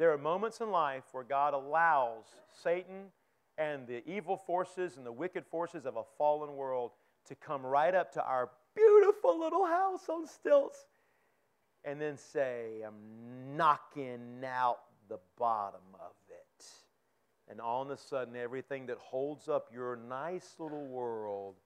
[0.00, 2.24] There are moments in life where God allows
[2.62, 3.12] Satan
[3.58, 6.92] and the evil forces and the wicked forces of a fallen world
[7.28, 10.86] to come right up to our beautiful little house on stilts
[11.84, 14.78] and then say, I'm knocking out
[15.10, 16.64] the bottom of it.
[17.50, 21.56] And all of a sudden, everything that holds up your nice little world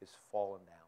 [0.00, 0.81] is falling down.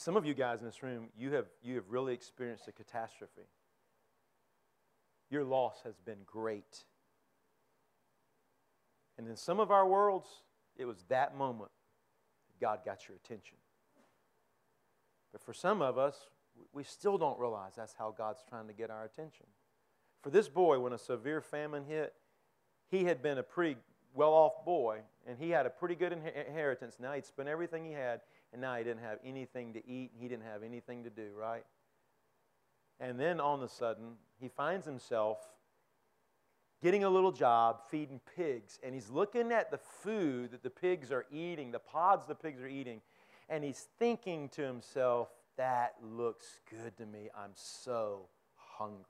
[0.00, 3.42] Some of you guys in this room, you have, you have really experienced a catastrophe.
[5.28, 6.84] Your loss has been great.
[9.18, 10.26] And in some of our worlds,
[10.78, 11.70] it was that moment
[12.48, 13.58] that God got your attention.
[15.32, 16.16] But for some of us,
[16.72, 19.44] we still don't realize that's how God's trying to get our attention.
[20.22, 22.14] For this boy, when a severe famine hit,
[22.90, 23.76] he had been a pretty
[24.14, 26.96] well off boy, and he had a pretty good inheritance.
[26.98, 30.10] Now he'd spent everything he had, and now he didn't have anything to eat.
[30.18, 31.64] He didn't have anything to do, right?
[32.98, 35.38] And then all of a sudden, he finds himself
[36.82, 38.78] getting a little job feeding pigs.
[38.82, 42.60] And he's looking at the food that the pigs are eating, the pods the pigs
[42.60, 43.00] are eating.
[43.48, 47.28] And he's thinking to himself, that looks good to me.
[47.36, 49.04] I'm so hungry.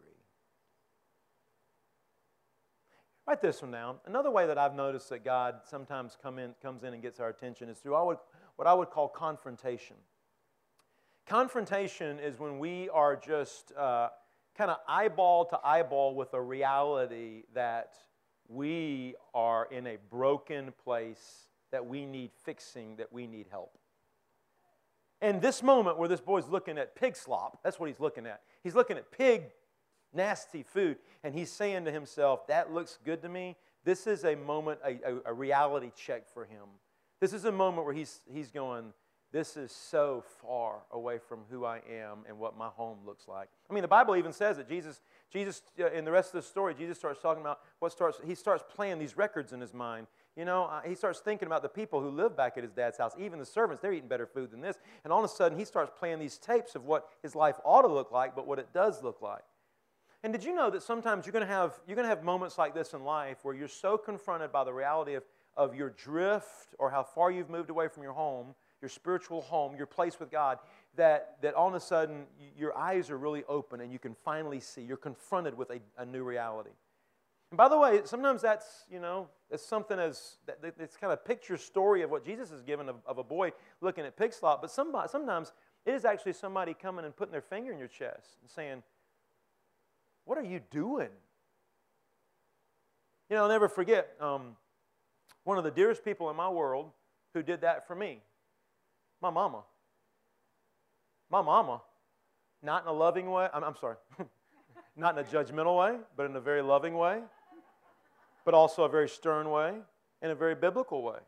[3.27, 3.97] Write this one down.
[4.07, 7.29] Another way that I've noticed that God sometimes come in, comes in and gets our
[7.29, 8.30] attention is through what
[8.61, 9.97] what I would call confrontation.
[11.27, 14.11] Confrontation is when we are just uh,
[14.55, 17.95] kind of eyeball to eyeball with a reality that
[18.49, 23.79] we are in a broken place, that we need fixing, that we need help.
[25.23, 28.43] And this moment where this boy's looking at pig slop, that's what he's looking at.
[28.63, 29.45] He's looking at pig,
[30.13, 33.57] nasty food, and he's saying to himself, That looks good to me.
[33.85, 36.69] This is a moment, a, a, a reality check for him.
[37.21, 38.95] This is a moment where he's, he's going,
[39.31, 43.49] This is so far away from who I am and what my home looks like.
[43.69, 46.49] I mean, the Bible even says that Jesus, Jesus uh, in the rest of the
[46.49, 50.07] story, Jesus starts talking about what starts, he starts playing these records in his mind.
[50.35, 52.97] You know, uh, he starts thinking about the people who live back at his dad's
[52.97, 54.79] house, even the servants, they're eating better food than this.
[55.05, 57.83] And all of a sudden, he starts playing these tapes of what his life ought
[57.83, 59.43] to look like, but what it does look like.
[60.23, 62.59] And did you know that sometimes you're going to have, you're going to have moments
[62.59, 65.25] like this in life where you're so confronted by the reality of
[65.61, 69.77] of your drift or how far you've moved away from your home, your spiritual home,
[69.77, 70.59] your place with God,
[70.97, 72.25] that, that all of a sudden
[72.57, 74.81] your eyes are really open and you can finally see.
[74.81, 76.71] You're confronted with a, a new reality.
[77.51, 80.39] And by the way, sometimes that's, you know, it's something as,
[80.79, 84.07] it's kind of picture story of what Jesus has given of, of a boy looking
[84.07, 85.53] at pig slop, but somebody, sometimes
[85.85, 88.83] it is actually somebody coming and putting their finger in your chest and saying,
[90.25, 91.11] What are you doing?
[93.29, 94.57] You know, I'll never forget, um,
[95.45, 96.91] one of the dearest people in my world
[97.35, 98.21] who did that for me
[99.23, 99.63] my mama.
[101.31, 101.83] My mama.
[102.63, 103.49] Not in a loving way.
[103.53, 103.97] I'm, I'm sorry.
[104.97, 107.21] Not in a judgmental way, but in a very loving way,
[108.45, 109.75] but also a very stern way,
[110.23, 111.19] in a very biblical way.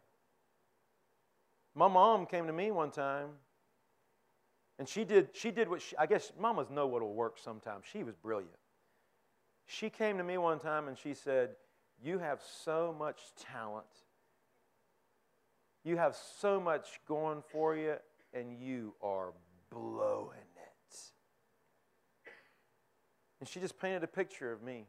[1.74, 3.28] My mom came to me one time
[4.78, 7.84] and she did, she did what she, I guess mamas know what will work sometimes.
[7.90, 8.50] She was brilliant.
[9.66, 11.50] She came to me one time and she said,
[12.02, 13.86] You have so much talent
[15.84, 17.96] you have so much going for you,
[18.32, 19.32] and you are
[19.70, 20.98] blowing it.
[23.40, 24.86] And she just painted a picture of me.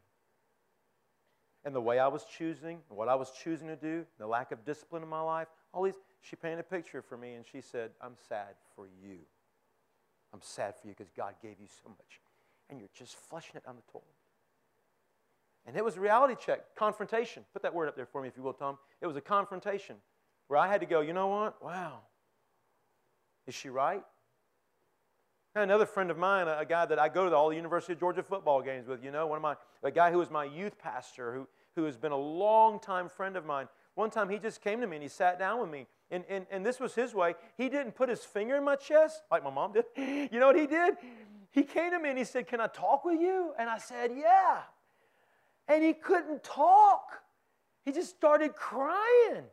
[1.64, 4.64] And the way I was choosing, what I was choosing to do, the lack of
[4.64, 7.90] discipline in my life, all these, she painted a picture for me and she said,
[8.00, 9.16] I'm sad for you.
[10.32, 12.20] I'm sad for you because God gave you so much.
[12.68, 14.04] And you're just flushing it down the toilet.
[15.66, 17.44] And it was a reality check, confrontation.
[17.52, 18.78] Put that word up there for me, if you will, Tom.
[19.00, 19.96] It was a confrontation
[20.48, 21.62] where I had to go, you know what?
[21.64, 22.00] Wow.
[23.46, 24.02] Is she right?
[25.54, 28.24] Another friend of mine, a guy that I go to all the University of Georgia
[28.24, 31.32] football games with, you know, one of my, a guy who was my youth pastor,
[31.32, 31.46] who,
[31.76, 33.68] who has been a long-time friend of mine.
[33.94, 35.86] One time he just came to me and he sat down with me.
[36.10, 37.34] And, and, and this was his way.
[37.56, 39.84] He didn't put his finger in my chest like my mom did.
[40.32, 40.94] You know what he did?
[41.52, 43.52] He came to me and he said, Can I talk with you?
[43.56, 44.62] And I said, Yeah.
[45.68, 47.22] And he couldn't talk.
[47.84, 49.44] He just started crying.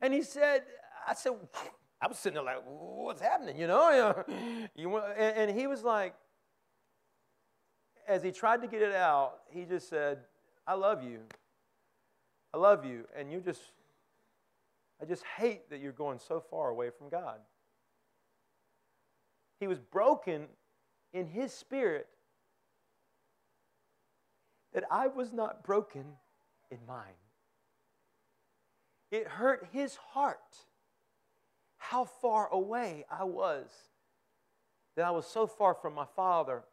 [0.00, 0.62] And he said,
[1.06, 1.32] I said,
[2.00, 3.58] I was sitting there like, what's happening?
[3.58, 4.24] You know,
[4.74, 6.14] you and, and he was like,
[8.06, 10.18] as he tried to get it out, he just said,
[10.66, 11.20] I love you.
[12.52, 13.06] I love you.
[13.16, 13.60] And you just,
[15.00, 17.38] I just hate that you're going so far away from God.
[19.60, 20.46] He was broken
[21.12, 22.08] in his spirit
[24.74, 26.04] that I was not broken
[26.70, 27.20] in mine.
[29.10, 30.38] It hurt his heart
[31.78, 33.70] how far away I was.
[34.96, 36.64] That I was so far from my father,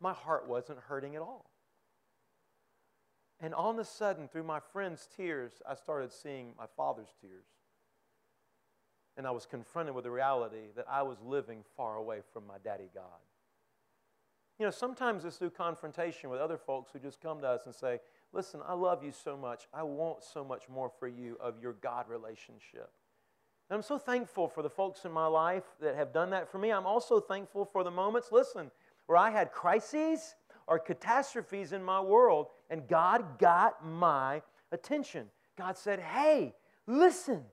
[0.00, 1.50] my heart wasn't hurting at all.
[3.40, 7.46] And all of a sudden, through my friend's tears, I started seeing my father's tears.
[9.16, 12.56] And I was confronted with the reality that I was living far away from my
[12.62, 13.20] daddy God.
[14.60, 17.74] You know, sometimes it's through confrontation with other folks who just come to us and
[17.74, 17.98] say,
[18.34, 19.66] Listen, I love you so much.
[19.72, 22.90] I want so much more for you of your God relationship.
[23.70, 26.58] And I'm so thankful for the folks in my life that have done that for
[26.58, 26.72] me.
[26.72, 28.70] I'm also thankful for the moments, listen,
[29.06, 30.34] where I had crises
[30.66, 34.42] or catastrophes in my world, and God got my
[34.72, 35.28] attention.
[35.56, 36.54] God said, Hey,
[36.86, 37.44] listen,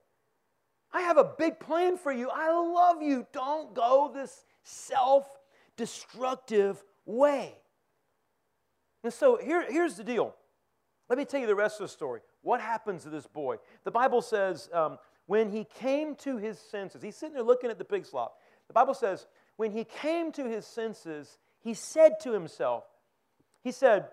[0.92, 2.28] I have a big plan for you.
[2.28, 3.26] I love you.
[3.32, 5.26] Don't go this self
[5.78, 7.54] destructive way.
[9.02, 10.34] And so here, here's the deal
[11.08, 12.20] let me tell you the rest of the story.
[12.42, 13.56] What happens to this boy?
[13.84, 17.78] The Bible says, um, when he came to his senses, he's sitting there looking at
[17.78, 18.38] the pig slop.
[18.66, 22.84] The Bible says, when he came to his senses, he said to himself,
[23.64, 24.08] he said,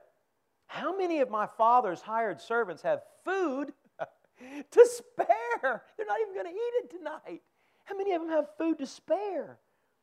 [0.67, 3.73] How many of my father's hired servants have food
[4.71, 5.83] to spare?
[5.97, 7.41] They're not even going to eat it tonight.
[7.83, 9.59] How many of them have food to spare?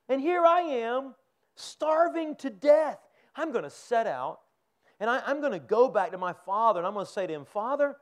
[0.08, 1.14] And here I am,
[1.62, 2.98] starving to death.
[3.34, 4.40] I'm going to set out
[5.00, 7.26] and I, am going to go back to my father and I'm going to say
[7.26, 7.96] to him, Father,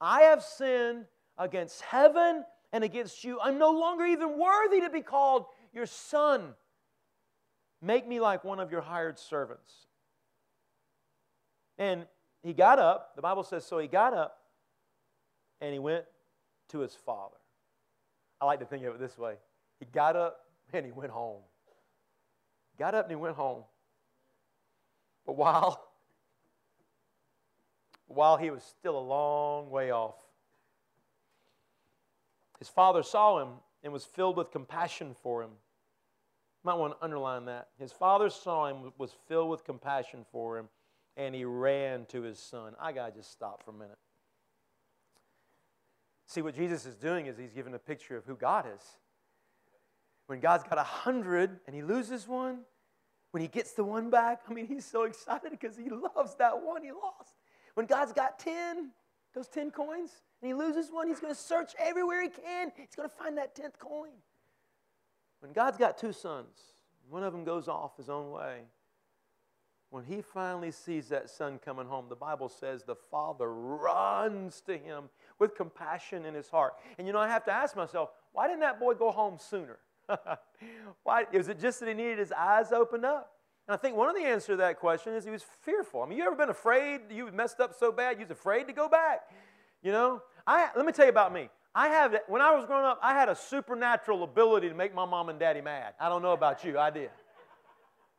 [0.00, 1.04] I have sinned
[1.36, 3.38] against heaven and against you.
[3.42, 6.54] I'm no longer even worthy to be called your son.
[7.82, 9.86] Make me like one of your hired servants.
[11.78, 12.06] And
[12.42, 13.16] he got up.
[13.16, 14.38] The Bible says, so he got up
[15.60, 16.04] and he went
[16.68, 17.36] to his father.
[18.40, 19.34] I like to think of it this way
[19.78, 20.40] he got up
[20.72, 21.42] and he went home.
[22.78, 23.64] Got up and he went home.
[25.24, 25.86] But while
[28.06, 30.14] while he was still a long way off.
[32.58, 33.48] His father saw him
[33.82, 35.50] and was filled with compassion for him.
[35.50, 37.68] You might want to underline that.
[37.78, 40.68] His father saw him, was filled with compassion for him,
[41.16, 42.74] and he ran to his son.
[42.80, 43.98] I got to just stop for a minute.
[46.26, 48.82] See, what Jesus is doing is he's giving a picture of who God is.
[50.26, 52.60] When God's got a hundred and he loses one,
[53.30, 56.62] when he gets the one back, I mean, he's so excited because he loves that
[56.62, 57.34] one he lost.
[57.74, 58.90] When God's got 10,
[59.34, 60.10] those 10 coins,
[60.40, 62.72] and he loses one, he's going to search everywhere he can.
[62.76, 64.12] He's going to find that 10th coin.
[65.40, 66.58] When God's got two sons,
[67.08, 68.62] one of them goes off his own way.
[69.90, 74.76] When he finally sees that son coming home, the Bible says the father runs to
[74.76, 75.04] him
[75.38, 76.74] with compassion in his heart.
[76.98, 79.78] And you know, I have to ask myself, why didn't that boy go home sooner?
[81.02, 83.32] why, is it just that he needed his eyes opened up?
[83.68, 86.02] And I think one of the answers to that question is he was fearful.
[86.02, 88.72] I mean, you ever been afraid you messed up so bad you was afraid to
[88.72, 89.28] go back?
[89.82, 90.22] You know?
[90.46, 91.48] I, let me tell you about me.
[91.74, 95.04] I have, when I was growing up, I had a supernatural ability to make my
[95.04, 95.94] mom and daddy mad.
[96.00, 97.10] I don't know about you, I did.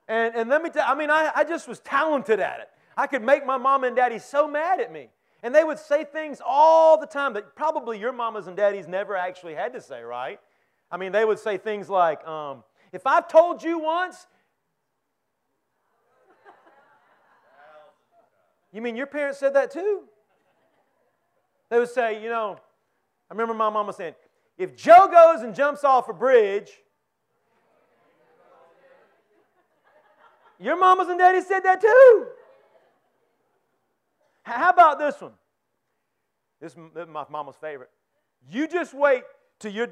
[0.07, 2.69] And, and let me tell I mean, I, I just was talented at it.
[2.95, 5.09] I could make my mom and daddy so mad at me.
[5.43, 9.15] And they would say things all the time that probably your mamas and daddies never
[9.15, 10.39] actually had to say, right?
[10.89, 14.27] I mean, they would say things like, um, if I've told you once,
[18.77, 20.03] You mean your parents said that too?
[21.69, 22.57] They would say, you know,
[23.27, 24.15] I remember my mama saying,
[24.57, 26.69] if Joe goes and jumps off a bridge,
[30.59, 32.27] your mamas and daddies said that too.
[34.43, 35.33] How about this one?
[36.61, 37.89] This is my mama's favorite.
[38.49, 39.23] You just wait
[39.59, 39.89] till you're.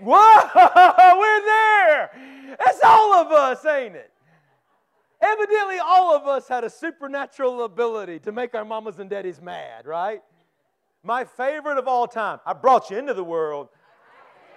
[0.00, 0.50] Whoa,
[1.18, 2.10] we're there.
[2.58, 4.12] That's all of us, ain't it?
[5.20, 9.86] Evidently, all of us had a supernatural ability to make our mamas and daddies mad,
[9.86, 10.20] right?
[11.02, 12.40] My favorite of all time.
[12.44, 13.68] I brought you into the world.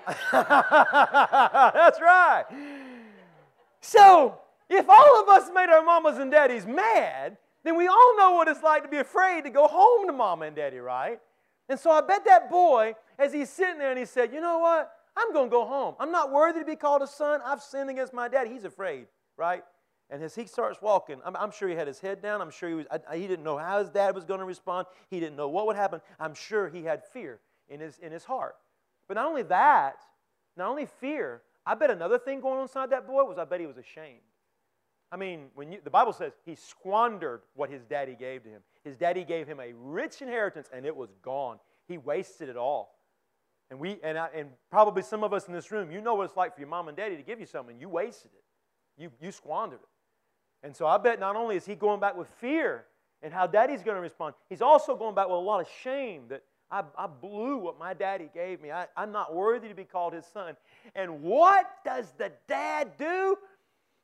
[0.32, 2.44] That's right.
[3.82, 4.38] So,
[4.70, 8.48] if all of us made our mamas and daddies mad, then we all know what
[8.48, 11.20] it's like to be afraid to go home to mama and daddy, right?
[11.68, 14.60] And so I bet that boy, as he's sitting there and he said, You know
[14.60, 14.92] what?
[15.20, 15.96] I'm going to go home.
[16.00, 17.42] I'm not worthy to be called a son.
[17.46, 18.48] I've sinned against my dad.
[18.48, 19.08] He's afraid,
[19.38, 19.64] right?
[20.10, 22.42] And as he starts walking, I'm, I'm, sure he had his head down.
[22.42, 24.88] I'm sure he was, I, he didn't know how his dad was going to respond.
[25.10, 26.02] He didn't know what would happen.
[26.20, 28.56] I'm sure he had fear in his, in his heart.
[29.08, 29.98] But not only that,
[30.56, 33.60] not only fear, I bet another thing going on inside that boy was I bet
[33.60, 34.22] he was ashamed.
[35.12, 38.62] I mean, when you, the Bible says he squandered what his daddy gave to him.
[38.84, 41.60] His daddy gave him a rich inheritance, and it was gone.
[41.88, 42.99] He wasted it all.
[43.70, 46.26] And we, and, I, and probably some of us in this room, you know what
[46.26, 47.80] it's like for your mom and daddy to give you something.
[47.80, 49.02] You wasted it.
[49.02, 50.66] You, you squandered it.
[50.66, 52.86] And so I bet not only is he going back with fear
[53.22, 56.24] and how daddy's going to respond, he's also going back with a lot of shame
[56.30, 58.72] that I, I blew what my daddy gave me.
[58.72, 60.56] I, I'm not worthy to be called his son.
[60.96, 63.38] And what does the dad do?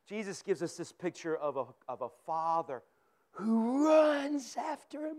[0.08, 2.84] Jesus gives us this picture of a, of a father
[3.32, 5.18] who runs after him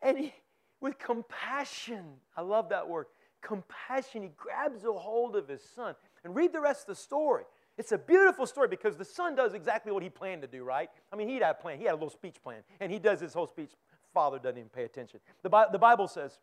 [0.00, 0.34] and he,
[0.80, 2.04] with compassion.
[2.36, 3.06] I love that word.
[3.42, 4.22] Compassion.
[4.22, 5.94] He grabs a hold of his son.
[6.24, 7.44] And read the rest of the story.
[7.78, 10.88] It's a beautiful story because the son does exactly what he planned to do, right?
[11.12, 11.78] I mean, he had a plan.
[11.78, 12.62] He had a little speech plan.
[12.80, 13.72] And he does his whole speech.
[14.14, 15.20] Father doesn't even pay attention.
[15.42, 16.38] The, the Bible says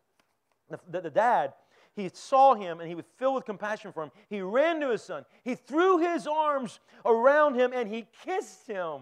[0.89, 1.53] the, the dad
[1.95, 4.11] he saw him and he was filled with compassion for him.
[4.29, 5.25] He ran to his son.
[5.43, 9.01] He threw his arms around him and he kissed him.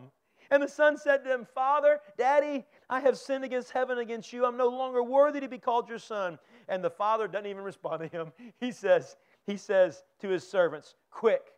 [0.50, 4.46] And the son said to him, Father, Daddy, I have sinned against heaven, against you.
[4.46, 6.40] I'm no longer worthy to be called your son.
[6.68, 8.32] And the father doesn't even respond to him.
[8.60, 9.16] He says,
[9.46, 11.54] he says to his servants, Quick,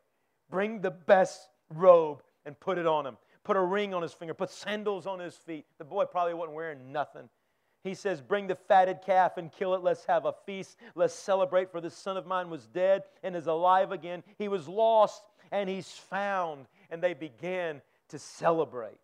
[0.50, 3.18] bring the best robe and put it on him.
[3.44, 5.66] Put a ring on his finger, put sandals on his feet.
[5.78, 7.30] The boy probably wasn't wearing nothing.
[7.84, 9.82] He says, Bring the fatted calf and kill it.
[9.82, 10.78] Let's have a feast.
[10.96, 14.24] Let's celebrate, for this son of mine was dead and is alive again.
[14.38, 16.68] He was lost and he's found.
[16.92, 19.00] And they began to celebrate.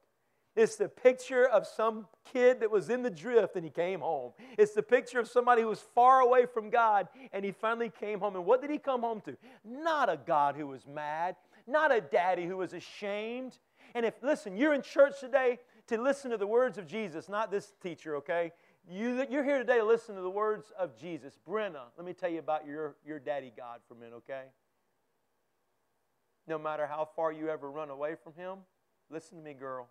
[0.56, 4.32] It's the picture of some kid that was in the drift and he came home.
[4.58, 8.20] It's the picture of somebody who was far away from God and he finally came
[8.20, 8.36] home.
[8.36, 9.36] And what did he come home to?
[9.66, 11.36] Not a God who was mad,
[11.68, 13.58] not a daddy who was ashamed.
[13.94, 17.52] And if, listen, you're in church today to listen to the words of Jesus, not
[17.52, 18.54] this teacher, okay?
[18.90, 21.38] You, you're here today to listen to the words of Jesus.
[21.48, 24.46] Brenna, let me tell you about your, your daddy God for a minute, okay?
[26.48, 28.60] No matter how far you ever run away from him,
[29.10, 29.90] listen to me, girl.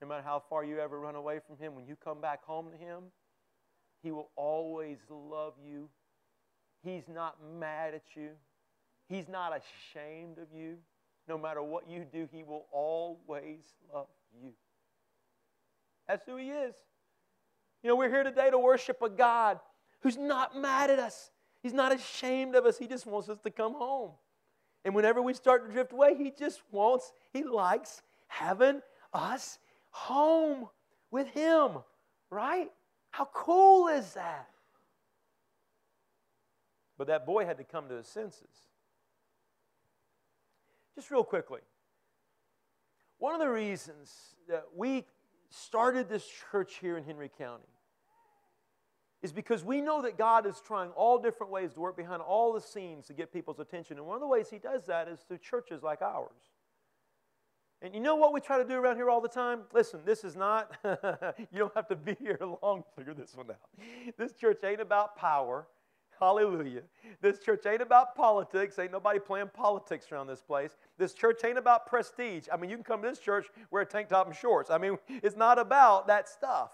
[0.00, 2.70] No matter how far you ever run away from him, when you come back home
[2.70, 3.04] to him,
[4.02, 5.88] he will always love you.
[6.82, 8.30] He's not mad at you.
[9.08, 10.76] He's not ashamed of you.
[11.28, 13.60] No matter what you do, he will always
[13.92, 14.08] love
[14.42, 14.52] you.
[16.08, 16.74] That's who he is.
[17.82, 19.60] You know, we're here today to worship a God
[20.00, 21.30] who's not mad at us.
[21.62, 22.78] He's not ashamed of us.
[22.78, 24.12] He just wants us to come home.
[24.84, 28.80] And whenever we start to drift away, He just wants, He likes having
[29.12, 29.58] us
[29.90, 30.68] home
[31.10, 31.78] with Him,
[32.30, 32.70] right?
[33.10, 34.48] How cool is that?
[37.00, 38.68] But that boy had to come to his senses.
[40.94, 41.60] Just real quickly,
[43.18, 44.12] one of the reasons
[44.48, 45.06] that we
[45.48, 47.64] started this church here in Henry County
[49.22, 52.52] is because we know that God is trying all different ways to work behind all
[52.52, 53.96] the scenes to get people's attention.
[53.96, 56.49] And one of the ways He does that is through churches like ours.
[57.82, 59.60] And you know what we try to do around here all the time?
[59.72, 63.50] Listen, this is not, you don't have to be here long to figure this one
[63.50, 63.56] out.
[64.18, 65.66] This church ain't about power.
[66.18, 66.82] Hallelujah.
[67.22, 68.78] This church ain't about politics.
[68.78, 70.76] Ain't nobody playing politics around this place.
[70.98, 72.46] This church ain't about prestige.
[72.52, 74.70] I mean, you can come to this church wear a tank top and shorts.
[74.70, 76.72] I mean, it's not about that stuff.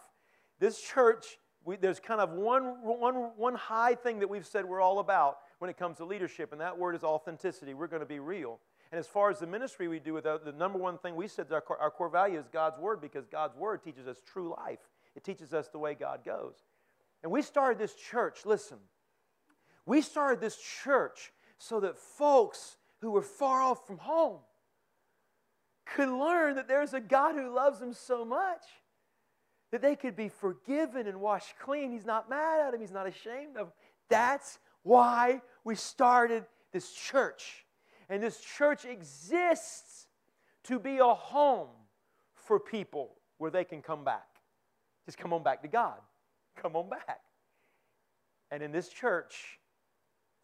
[0.58, 4.80] This church we, there's kind of one, one, one high thing that we've said we're
[4.80, 7.74] all about when it comes to leadership, and that word is authenticity.
[7.74, 8.60] We're going to be real.
[8.92, 11.28] And as far as the ministry we do, with the, the number one thing we
[11.28, 14.78] said our, our core value is God's word because God's word teaches us true life.
[15.14, 16.54] It teaches us the way God goes.
[17.22, 18.78] And we started this church, listen,
[19.84, 24.38] we started this church so that folks who were far off from home
[25.84, 28.62] could learn that there's a God who loves them so much
[29.70, 31.92] that they could be forgiven and washed clean.
[31.92, 33.72] He's not mad at them, he's not ashamed of them.
[34.08, 37.65] That's why we started this church.
[38.08, 40.06] And this church exists
[40.64, 41.68] to be a home
[42.34, 44.26] for people where they can come back.
[45.04, 45.98] Just come on back to God.
[46.60, 47.20] Come on back.
[48.50, 49.58] And in this church,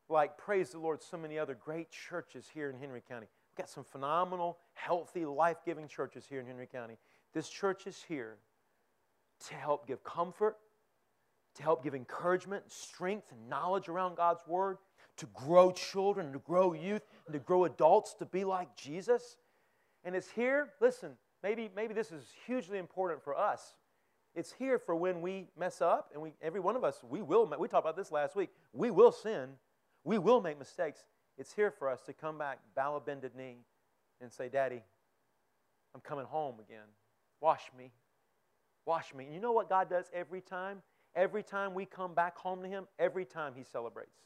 [0.09, 3.27] like praise the Lord, so many other great churches here in Henry County.
[3.51, 6.97] We've got some phenomenal, healthy, life giving churches here in Henry County.
[7.33, 8.37] This church is here
[9.49, 10.57] to help give comfort,
[11.57, 14.79] to help give encouragement, strength, and knowledge around God's Word,
[15.17, 17.03] to grow children, to grow youth,
[17.33, 19.37] to grow adults to be like Jesus.
[20.05, 21.12] And it's here, listen,
[21.43, 23.74] maybe, maybe this is hugely important for us.
[24.35, 27.47] It's here for when we mess up, and we, every one of us, we will,
[27.59, 29.51] we talked about this last week, we will sin,
[30.05, 31.01] we will make mistakes.
[31.37, 33.59] It's here for us to come back, bow a bended knee,
[34.22, 34.83] and say, Daddy,
[35.95, 36.87] I'm coming home again.
[37.41, 37.93] Wash me,
[38.85, 39.24] Wash me.
[39.24, 40.83] And you know what God does every time?
[41.14, 44.16] Every time we come back home to Him, every time He celebrates.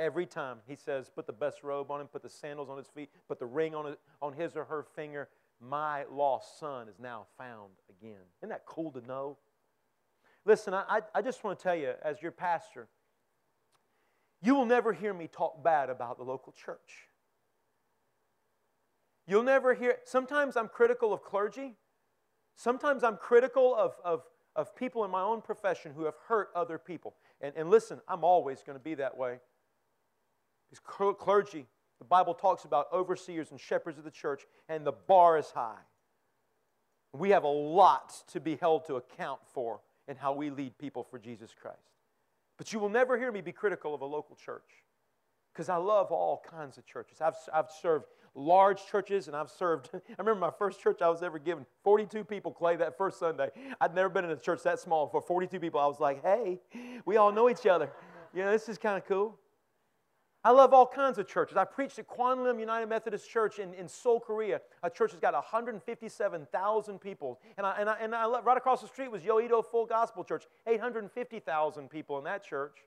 [0.00, 2.88] Every time He says, put the best robe on Him, put the sandals on His
[2.88, 5.28] feet, put the ring on his, on his or her finger.
[5.60, 8.24] my lost son is now found again.
[8.40, 9.36] Isn't that cool to know?
[10.46, 12.88] Listen, I, I just want to tell you, as your pastor,
[14.42, 17.08] you will never hear me talk bad about the local church.
[19.26, 21.76] You'll never hear, sometimes I'm critical of clergy.
[22.56, 24.22] Sometimes I'm critical of, of,
[24.56, 27.14] of people in my own profession who have hurt other people.
[27.40, 29.40] And, and listen, I'm always going to be that way.
[30.70, 31.66] Because clergy,
[31.98, 35.80] the Bible talks about overseers and shepherds of the church, and the bar is high.
[37.12, 41.02] We have a lot to be held to account for in how we lead people
[41.02, 41.78] for Jesus Christ.
[42.56, 44.84] But you will never hear me be critical of a local church
[45.52, 47.20] because I love all kinds of churches.
[47.20, 51.22] I've, I've served large churches and I've served, I remember my first church I was
[51.22, 53.48] ever given, 42 people, Clay, that first Sunday.
[53.80, 55.08] I'd never been in a church that small.
[55.08, 56.60] For 42 people, I was like, hey,
[57.04, 57.90] we all know each other.
[58.34, 59.38] You know, this is kind of cool.
[60.42, 61.58] I love all kinds of churches.
[61.58, 64.60] I preached at Kwanglim United Methodist Church in, in Seoul, Korea.
[64.82, 67.40] A church that's got 157,000 people.
[67.58, 70.24] And, I, and, I, and I love, right across the street was Yoido Full Gospel
[70.24, 72.78] Church, 850,000 people in that church.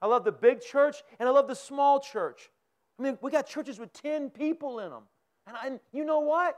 [0.00, 2.50] I love the big church and I love the small church.
[2.98, 5.02] I mean, we got churches with 10 people in them.
[5.48, 6.56] And, I, and you know what?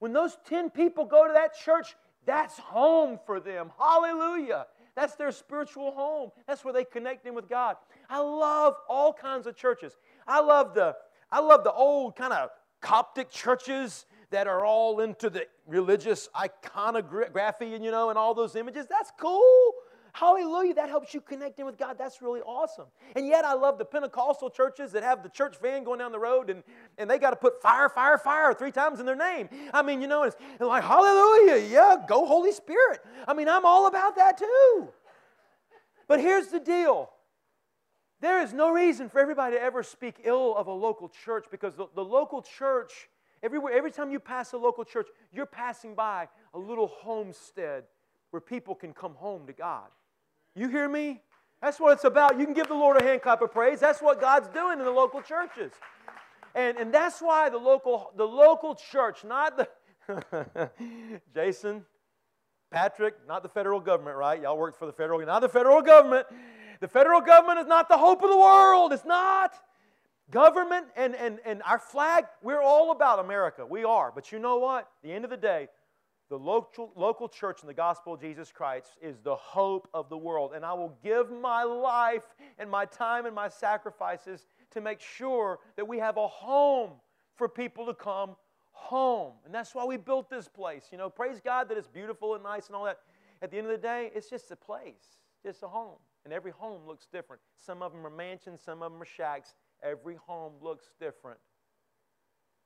[0.00, 1.94] When those 10 people go to that church,
[2.26, 3.70] that's home for them.
[3.78, 4.66] Hallelujah.
[4.94, 6.30] That's their spiritual home.
[6.46, 7.76] That's where they connect in with God.
[8.12, 9.96] I love all kinds of churches.
[10.28, 10.94] I love the,
[11.30, 12.50] I love the old kind of
[12.82, 18.54] Coptic churches that are all into the religious iconography and you know and all those
[18.56, 18.86] images.
[18.90, 19.72] That's cool.
[20.12, 20.74] Hallelujah.
[20.74, 21.96] That helps you connect in with God.
[21.96, 22.86] That's really awesome.
[23.16, 26.18] And yet, I love the Pentecostal churches that have the church van going down the
[26.18, 26.62] road and,
[26.98, 29.48] and they got to put fire, fire, fire three times in their name.
[29.72, 31.66] I mean, you know, it's like, hallelujah.
[31.66, 33.00] Yeah, go Holy Spirit.
[33.26, 34.88] I mean, I'm all about that too.
[36.08, 37.11] But here's the deal
[38.22, 41.74] there is no reason for everybody to ever speak ill of a local church because
[41.74, 43.08] the, the local church,
[43.42, 47.82] everywhere, every time you pass a local church, you're passing by a little homestead
[48.30, 49.88] where people can come home to God.
[50.54, 51.20] You hear me?
[51.60, 52.38] That's what it's about.
[52.38, 53.80] You can give the Lord a hand clap of praise.
[53.80, 55.72] That's what God's doing in the local churches.
[56.54, 59.68] And, and that's why the local, the local church, not the
[61.34, 61.84] Jason,
[62.70, 64.40] Patrick, not the federal government, right?
[64.40, 66.26] Y'all worked for the federal, not the federal government.
[66.82, 68.92] The federal government is not the hope of the world.
[68.92, 69.54] It's not.
[70.32, 73.64] Government and, and, and our flag, we're all about America.
[73.64, 74.10] We are.
[74.12, 74.80] But you know what?
[74.80, 75.68] At the end of the day,
[76.28, 80.16] the local, local church in the gospel of Jesus Christ is the hope of the
[80.16, 80.54] world.
[80.56, 82.24] And I will give my life
[82.58, 86.90] and my time and my sacrifices to make sure that we have a home
[87.36, 88.34] for people to come
[88.72, 89.34] home.
[89.44, 90.88] And that's why we built this place.
[90.90, 92.98] You know, praise God that it's beautiful and nice and all that.
[93.40, 95.98] At the end of the day, it's just a place, just a home.
[96.24, 97.42] And every home looks different.
[97.58, 99.54] Some of them are mansions, some of them are shacks.
[99.82, 101.38] Every home looks different.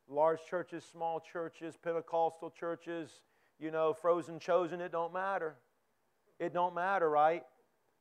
[0.09, 3.11] Large churches, small churches, Pentecostal churches,
[3.59, 5.57] you know, frozen chosen, it don't matter.
[6.39, 7.43] It don't matter, right?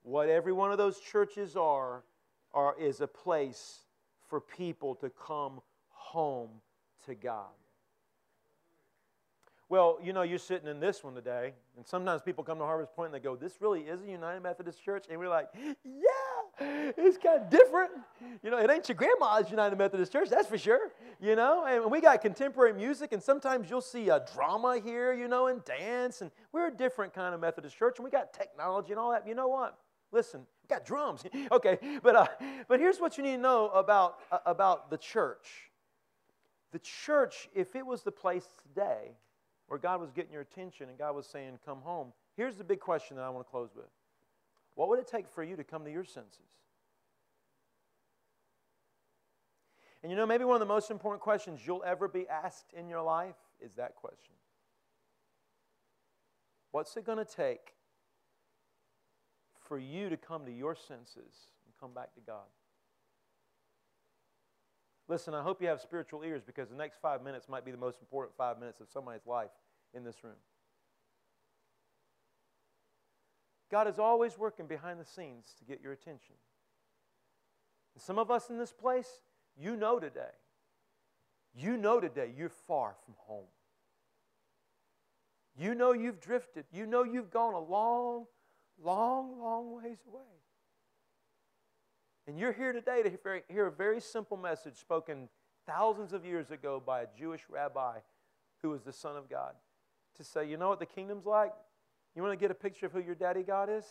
[0.04, 2.04] What every one of those churches are,
[2.54, 3.80] are is a place
[4.28, 6.50] for people to come home
[7.06, 7.48] to God.
[9.68, 12.96] Well, you know, you're sitting in this one today, and sometimes people come to Harvest
[12.96, 15.06] Point and they go, This really is a United Methodist Church?
[15.10, 15.50] And we're like,
[15.84, 17.92] Yeah, it's kind of different.
[18.44, 20.92] You know, it ain't your grandma's United Methodist Church, that's for sure.
[21.20, 25.28] You know, and we got contemporary music, and sometimes you'll see a drama here, you
[25.28, 28.92] know, and dance, and we're a different kind of Methodist church, and we got technology
[28.92, 29.28] and all that.
[29.28, 29.80] You know what?
[30.12, 31.24] Listen, we got drums.
[31.52, 32.28] okay, but, uh,
[32.68, 35.72] but here's what you need to know about, uh, about the church.
[36.72, 39.16] The church, if it was the place today,
[39.68, 42.14] where God was getting your attention and God was saying, Come home.
[42.36, 43.90] Here's the big question that I want to close with
[44.76, 46.40] What would it take for you to come to your senses?
[50.04, 52.88] And you know, maybe one of the most important questions you'll ever be asked in
[52.88, 54.36] your life is that question
[56.72, 57.74] What's it going to take
[59.58, 62.46] for you to come to your senses and come back to God?
[65.08, 67.78] Listen, I hope you have spiritual ears because the next five minutes might be the
[67.78, 69.52] most important five minutes of somebody's life
[69.94, 70.36] in this room.
[73.70, 76.36] God is always working behind the scenes to get your attention.
[77.94, 79.22] And some of us in this place,
[79.58, 80.34] you know today,
[81.54, 83.48] you know today you're far from home.
[85.58, 86.66] You know you've drifted.
[86.72, 88.26] You know you've gone a long,
[88.84, 90.24] long, long ways away.
[92.28, 95.30] And you're here today to hear a very simple message spoken
[95.68, 98.00] thousands of years ago by a Jewish rabbi
[98.62, 99.54] who was the Son of God.
[100.18, 101.54] To say, you know what the kingdom's like?
[102.16, 103.86] You want to get a picture of who your daddy God is?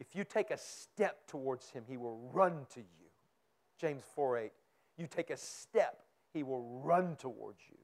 [0.00, 3.08] If you take a step towards him, he will run to you.
[3.78, 4.52] James 4 8.
[4.98, 7.76] You take a step, He will run towards you.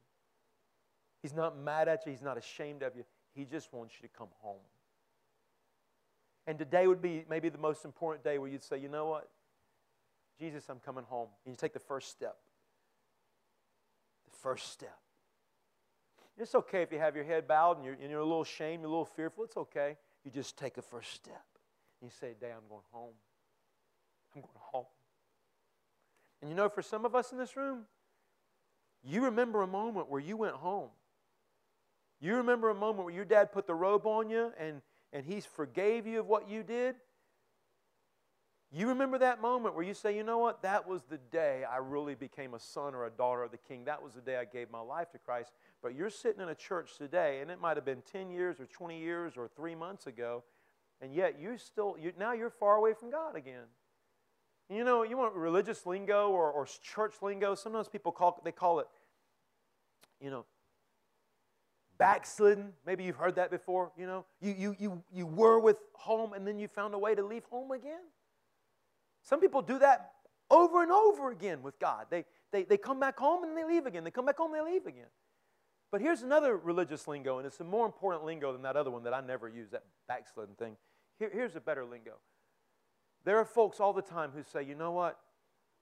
[1.23, 3.05] He's not mad at you, He's not ashamed of you.
[3.35, 4.61] He just wants you to come home.
[6.47, 9.29] And today would be maybe the most important day where you'd say, you know what?
[10.39, 11.29] Jesus, I'm coming home.
[11.45, 12.37] And you take the first step.
[14.31, 14.99] The first step.
[16.37, 18.83] It's okay if you have your head bowed and you're, and you're a little ashamed,
[18.83, 19.45] you're a little fearful.
[19.45, 19.97] It's okay.
[20.25, 21.45] You just take a first step.
[22.01, 23.15] And you say, Today I'm going home.
[24.35, 24.87] I'm going home.
[26.43, 27.85] And you know, for some of us in this room,
[29.03, 30.91] you remember a moment where you went home.
[32.21, 34.83] You remember a moment where your dad put the robe on you and,
[35.15, 36.97] and he forgave you of what you did.
[38.73, 40.62] You remember that moment where you say, you know what?
[40.62, 43.85] That was the day I really became a son or a daughter of the king.
[43.85, 45.53] That was the day I gave my life to Christ.
[45.81, 48.67] But you're sitting in a church today, and it might have been 10 years or
[48.67, 50.43] 20 years or three months ago,
[51.01, 53.67] and yet you still, you, now you're far away from God again.
[54.69, 57.55] You know, you want religious lingo or, or church lingo.
[57.55, 58.89] Sometimes people call, they call it,
[60.21, 60.47] you know,
[61.99, 62.73] backslidden.
[62.87, 63.93] Maybe you've heard that before.
[63.97, 67.15] You know, you, you, you, you were with home and then you found a way
[67.15, 68.01] to leave home again.
[69.23, 70.13] Some people do that
[70.51, 72.07] over and over again with God.
[72.11, 74.05] They, they, they come back home and they leave again.
[74.05, 75.07] They come back home and they leave again.
[75.91, 79.05] But here's another religious lingo, and it's a more important lingo than that other one
[79.05, 80.77] that I never use, that backslidden thing.
[81.21, 82.15] Here, here's a better lingo.
[83.25, 85.21] There are folks all the time who say, you know what?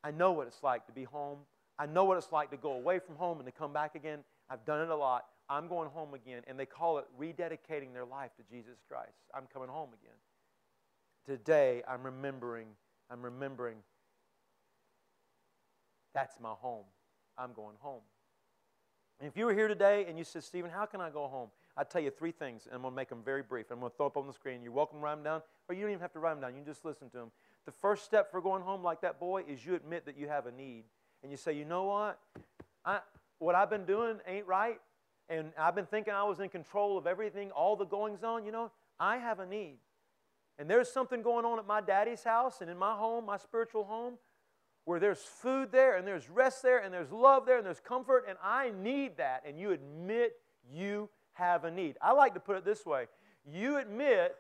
[0.05, 1.39] I know what it's like to be home.
[1.79, 4.19] I know what it's like to go away from home and to come back again.
[4.51, 5.25] I've done it a lot.
[5.53, 6.42] I'm going home again.
[6.46, 9.18] And they call it rededicating their life to Jesus Christ.
[9.34, 10.16] I'm coming home again.
[11.26, 12.66] Today, I'm remembering
[13.11, 13.76] I'm remembering
[16.14, 16.84] that's my home.
[17.36, 18.00] I'm going home.
[19.20, 21.50] And if you were here today and you said, Stephen, how can I go home?
[21.76, 23.66] I'd tell you three things, and I'm going to make them very brief.
[23.70, 24.62] I'm going to throw up on the screen.
[24.62, 26.50] You're welcome to write them down, or you don't even have to write them down.
[26.55, 27.30] You can just listen to them.
[27.66, 30.46] The first step for going home like that boy is you admit that you have
[30.46, 30.84] a need.
[31.22, 32.18] And you say, you know what?
[32.84, 33.00] I,
[33.38, 34.80] what I've been doing ain't right,
[35.33, 38.45] and I've been thinking I was in control of everything, all the goings on.
[38.45, 38.70] You know,
[39.01, 39.78] I have a need
[40.59, 43.85] and there's something going on at my daddy's house and in my home, my spiritual
[43.85, 44.14] home,
[44.85, 48.24] where there's food there and there's rest there and there's love there and there's comfort,
[48.28, 50.35] and I need that, and you admit
[50.72, 51.97] you have a need.
[52.03, 53.07] I like to put it this way
[53.45, 54.37] you admit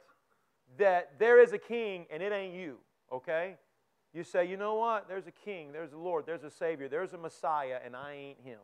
[0.78, 2.78] that there is a king and it ain't you,
[3.10, 3.56] okay?
[4.14, 5.08] You say, you know what?
[5.08, 8.40] There's a king, there's a Lord, there's a Savior, there's a Messiah, and I ain't
[8.44, 8.60] him.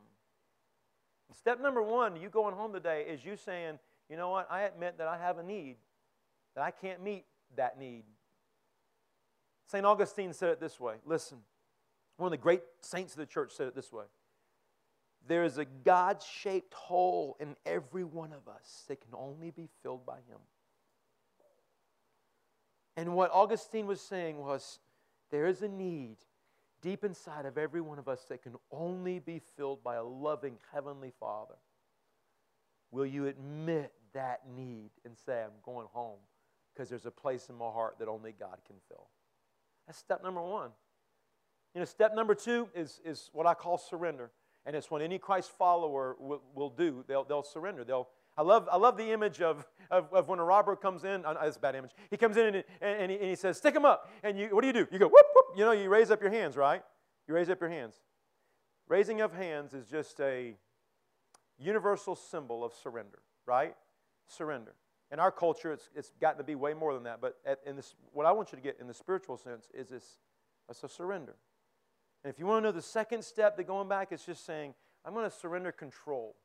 [1.36, 4.48] Step number one, you going home today, is you saying, you know what?
[4.50, 5.76] I admit that I have a need
[6.54, 7.24] that I can't meet
[7.56, 8.04] that need.
[9.66, 9.84] St.
[9.84, 11.38] Augustine said it this way listen,
[12.16, 14.04] one of the great saints of the church said it this way
[15.26, 19.68] There is a God shaped hole in every one of us that can only be
[19.82, 20.40] filled by Him.
[22.96, 24.80] And what Augustine was saying was
[25.30, 26.16] there is a need
[26.82, 30.56] deep inside of every one of us that can only be filled by a loving
[30.72, 31.54] Heavenly Father.
[32.90, 36.18] Will you admit that need and say, I'm going home?
[36.78, 39.08] because there's a place in my heart that only God can fill.
[39.86, 40.70] That's step number one.
[41.74, 44.30] You know, step number two is, is what I call surrender.
[44.64, 47.04] And it's what any Christ follower will, will do.
[47.08, 47.82] They'll, they'll surrender.
[47.82, 51.24] They'll, I, love, I love the image of, of, of when a robber comes in.
[51.24, 51.92] Uh, it's a bad image.
[52.10, 54.10] He comes in and, and, and, he, and he says, Stick him up.
[54.22, 54.86] And you, what do you do?
[54.90, 55.56] You go, whoop, whoop.
[55.56, 56.82] You know, you raise up your hands, right?
[57.26, 57.96] You raise up your hands.
[58.88, 60.54] Raising of hands is just a
[61.58, 63.74] universal symbol of surrender, right?
[64.26, 64.74] Surrender.
[65.10, 67.20] In our culture, it's, it's gotten to be way more than that.
[67.20, 69.88] But at, in this, what I want you to get in the spiritual sense is
[69.88, 70.18] this
[70.70, 71.36] it's a surrender.
[72.24, 74.74] And if you want to know the second step to going back, it's just saying,
[75.04, 76.36] I'm going to surrender control.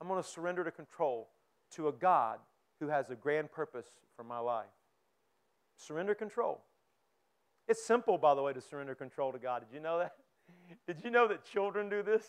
[0.00, 1.30] I'm going to surrender to control
[1.72, 2.38] to a God
[2.80, 3.86] who has a grand purpose
[4.16, 4.66] for my life.
[5.76, 6.62] Surrender control.
[7.66, 9.64] It's simple, by the way, to surrender control to God.
[9.68, 10.12] Did you know that?
[10.86, 12.24] Did you know that children do this?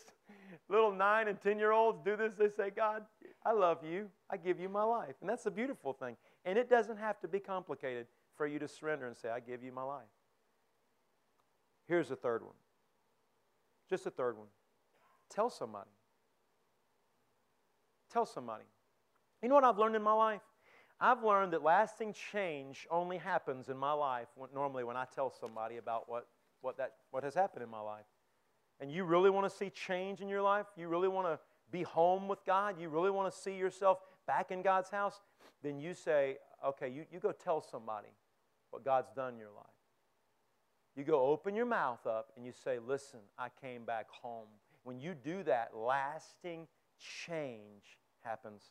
[0.69, 2.33] Little nine and 10 year olds do this.
[2.37, 3.03] They say, God,
[3.45, 4.07] I love you.
[4.29, 5.15] I give you my life.
[5.21, 6.15] And that's a beautiful thing.
[6.45, 9.63] And it doesn't have to be complicated for you to surrender and say, I give
[9.63, 10.03] you my life.
[11.87, 12.55] Here's the third one.
[13.89, 14.47] Just a third one.
[15.29, 15.89] Tell somebody.
[18.11, 18.63] Tell somebody.
[19.45, 20.41] You know what I've learned in my life?
[20.99, 25.31] I've learned that lasting change only happens in my life when, normally when I tell
[25.39, 26.25] somebody about what,
[26.61, 28.07] what, that, what has happened in my life.
[28.79, 30.65] And you really want to see change in your life?
[30.75, 31.37] You really want to
[31.71, 35.21] be home with God, you really want to see yourself back in God's house,
[35.61, 38.09] then you say, okay, you, you go tell somebody
[38.71, 39.67] what God's done in your life.
[40.95, 44.47] You go open your mouth up and you say, listen, I came back home.
[44.83, 46.65] When you do that, lasting
[47.27, 48.63] change happens.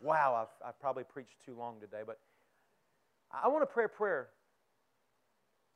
[0.00, 2.18] Wow, I've, I've probably preached too long today, but
[3.30, 4.28] I want to pray a prayer.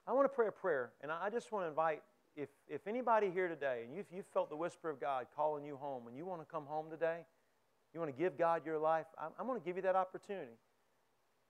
[0.07, 2.03] I want to pray a prayer, and I just want to invite
[2.37, 5.77] if, if anybody here today, and you've, you felt the whisper of God calling you
[5.77, 7.21] home, and you want to come home today,
[7.95, 10.53] you want to give God your life, I'm, I'm going to give you that opportunity.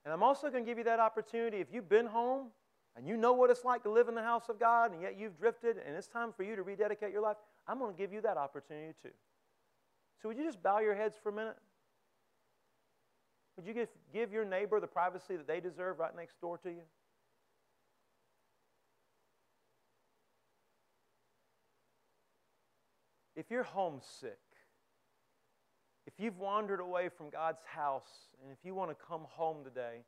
[0.05, 2.49] And I'm also going to give you that opportunity if you've been home
[2.97, 5.19] and you know what it's like to live in the house of God, and yet
[5.19, 7.37] you've drifted, and it's time for you to rededicate your life,
[7.69, 9.11] I'm going to give you that opportunity too.
[10.23, 11.57] So, would you just bow your heads for a minute?
[13.57, 16.71] Would you give, give your neighbor the privacy that they deserve right next door to
[16.71, 16.83] you?
[23.35, 24.39] If you're homesick,
[26.07, 28.09] if you've wandered away from God's house,
[28.43, 30.05] and if you want to come home today,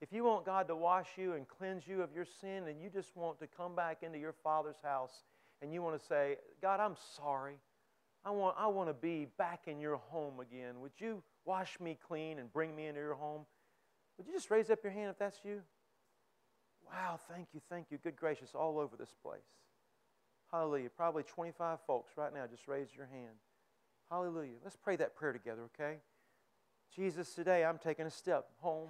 [0.00, 2.88] if you want God to wash you and cleanse you of your sin, and you
[2.88, 5.24] just want to come back into your Father's house,
[5.60, 7.56] and you want to say, God, I'm sorry.
[8.24, 10.80] I want, I want to be back in your home again.
[10.80, 13.46] Would you wash me clean and bring me into your home?
[14.18, 15.62] Would you just raise up your hand if that's you?
[16.86, 17.96] Wow, thank you, thank you.
[17.96, 19.40] Good gracious, all over this place.
[20.52, 20.90] Hallelujah.
[20.90, 23.36] Probably 25 folks right now just raise your hand.
[24.10, 24.56] Hallelujah.
[24.62, 25.96] Let's pray that prayer together, okay?
[26.94, 28.88] Jesus, today I'm taking a step home.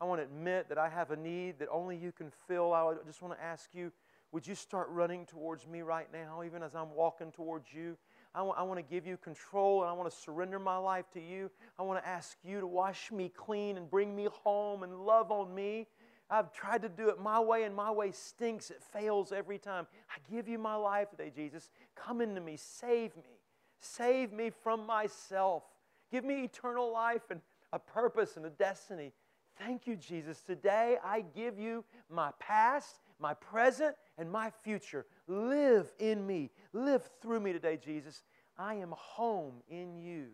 [0.00, 2.72] I want to admit that I have a need that only you can fill.
[2.72, 3.90] I just want to ask you,
[4.30, 7.96] would you start running towards me right now, even as I'm walking towards you?
[8.34, 11.20] I want, want to give you control and I want to surrender my life to
[11.20, 11.50] you.
[11.78, 15.30] I want to ask you to wash me clean and bring me home and love
[15.30, 15.86] on me.
[16.30, 18.70] I've tried to do it my way, and my way stinks.
[18.70, 19.86] It fails every time.
[20.08, 21.70] I give you my life today, Jesus.
[21.94, 22.56] Come into me.
[22.56, 23.38] Save me.
[23.78, 25.64] Save me from myself.
[26.10, 27.40] Give me eternal life and
[27.72, 29.12] a purpose and a destiny.
[29.58, 30.40] Thank you, Jesus.
[30.40, 35.06] Today I give you my past, my present, and my future.
[35.26, 36.50] Live in me.
[36.72, 38.22] Live through me today, Jesus.
[38.56, 40.26] I am home in you.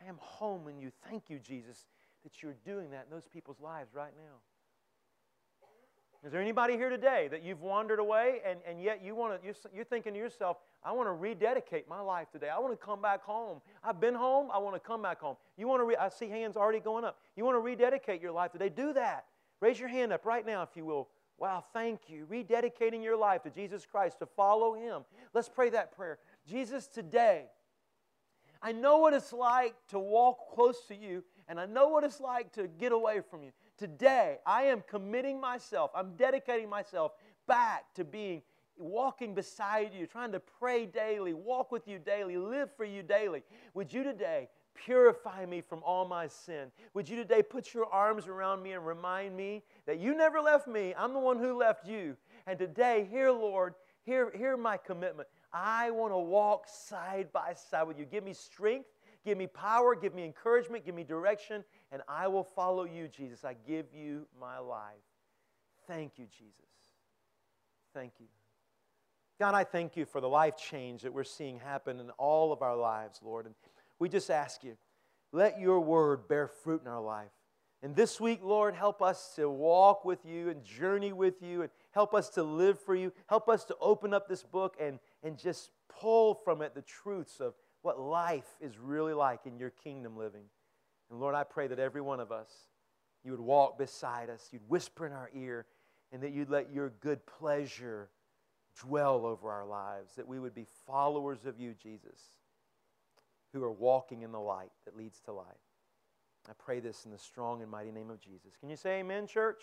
[0.00, 0.90] I am home in you.
[1.08, 1.86] Thank you, Jesus,
[2.22, 4.38] that you're doing that in those people's lives right now.
[6.24, 9.44] Is there anybody here today that you've wandered away and, and yet you want to,
[9.44, 12.48] you're, you're thinking to yourself, I want to rededicate my life today.
[12.48, 13.60] I want to come back home.
[13.82, 14.48] I've been home.
[14.54, 15.34] I want to come back home.
[15.56, 17.18] You want to, re- I see hands already going up.
[17.36, 18.68] You want to rededicate your life today?
[18.68, 19.24] Do that.
[19.60, 21.08] Raise your hand up right now if you will.
[21.38, 22.26] Wow, thank you.
[22.30, 25.02] Rededicating your life to Jesus Christ, to follow Him.
[25.34, 26.18] Let's pray that prayer.
[26.48, 27.46] Jesus, today,
[28.62, 32.20] I know what it's like to walk close to you, and I know what it's
[32.20, 33.50] like to get away from you.
[33.76, 37.12] Today, I am committing myself, I'm dedicating myself
[37.48, 38.42] back to being
[38.76, 43.42] walking beside you, trying to pray daily, walk with you daily, live for you daily.
[43.74, 46.70] Would you today purify me from all my sin?
[46.94, 50.66] Would you today put your arms around me and remind me that you never left
[50.66, 50.94] me?
[50.96, 52.16] I'm the one who left you.
[52.46, 55.28] And today, here, Lord, hear, here my commitment.
[55.52, 58.04] I want to walk side by side with you.
[58.04, 58.88] Give me strength,
[59.24, 63.44] give me power, give me encouragement, give me direction, and I will follow you, Jesus.
[63.44, 64.94] I give you my life.
[65.86, 66.54] Thank you, Jesus.
[67.94, 68.26] Thank you.
[69.38, 72.62] God, I thank you for the life change that we're seeing happen in all of
[72.62, 73.46] our lives, Lord.
[73.46, 73.54] And
[74.02, 74.76] we just ask you,
[75.32, 77.30] let your word bear fruit in our life.
[77.84, 81.70] And this week, Lord, help us to walk with you and journey with you and
[81.92, 83.12] help us to live for you.
[83.28, 87.38] Help us to open up this book and, and just pull from it the truths
[87.38, 90.46] of what life is really like in your kingdom living.
[91.08, 92.50] And Lord, I pray that every one of us,
[93.22, 95.66] you would walk beside us, you'd whisper in our ear,
[96.10, 98.10] and that you'd let your good pleasure
[98.80, 102.20] dwell over our lives, that we would be followers of you, Jesus,
[103.52, 105.46] who are walking in the light that leads to life.
[106.48, 108.56] I pray this in the strong and mighty name of Jesus.
[108.58, 109.62] Can you say amen, church?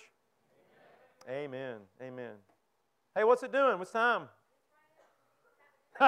[1.27, 1.45] Amen.
[1.45, 1.77] Amen.
[2.01, 2.35] amen.
[3.15, 3.77] Hey, what's it doing?
[3.79, 4.29] What's time?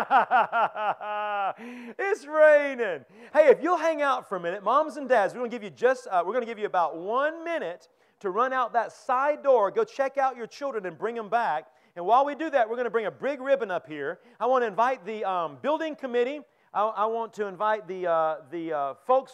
[1.99, 3.03] it's raining.
[3.33, 5.63] Hey, if you'll hang out for a minute, moms and dads, we're going to give
[5.63, 7.89] you just uh, we're going to give you about one minute
[8.21, 11.65] to run out that side door, go check out your children, and bring them back.
[11.95, 14.19] And while we do that, we're going to bring a big ribbon up here.
[14.39, 16.39] I want to invite the um, building committee.
[16.73, 19.29] I, I, want to invite the uh, the uh, folks.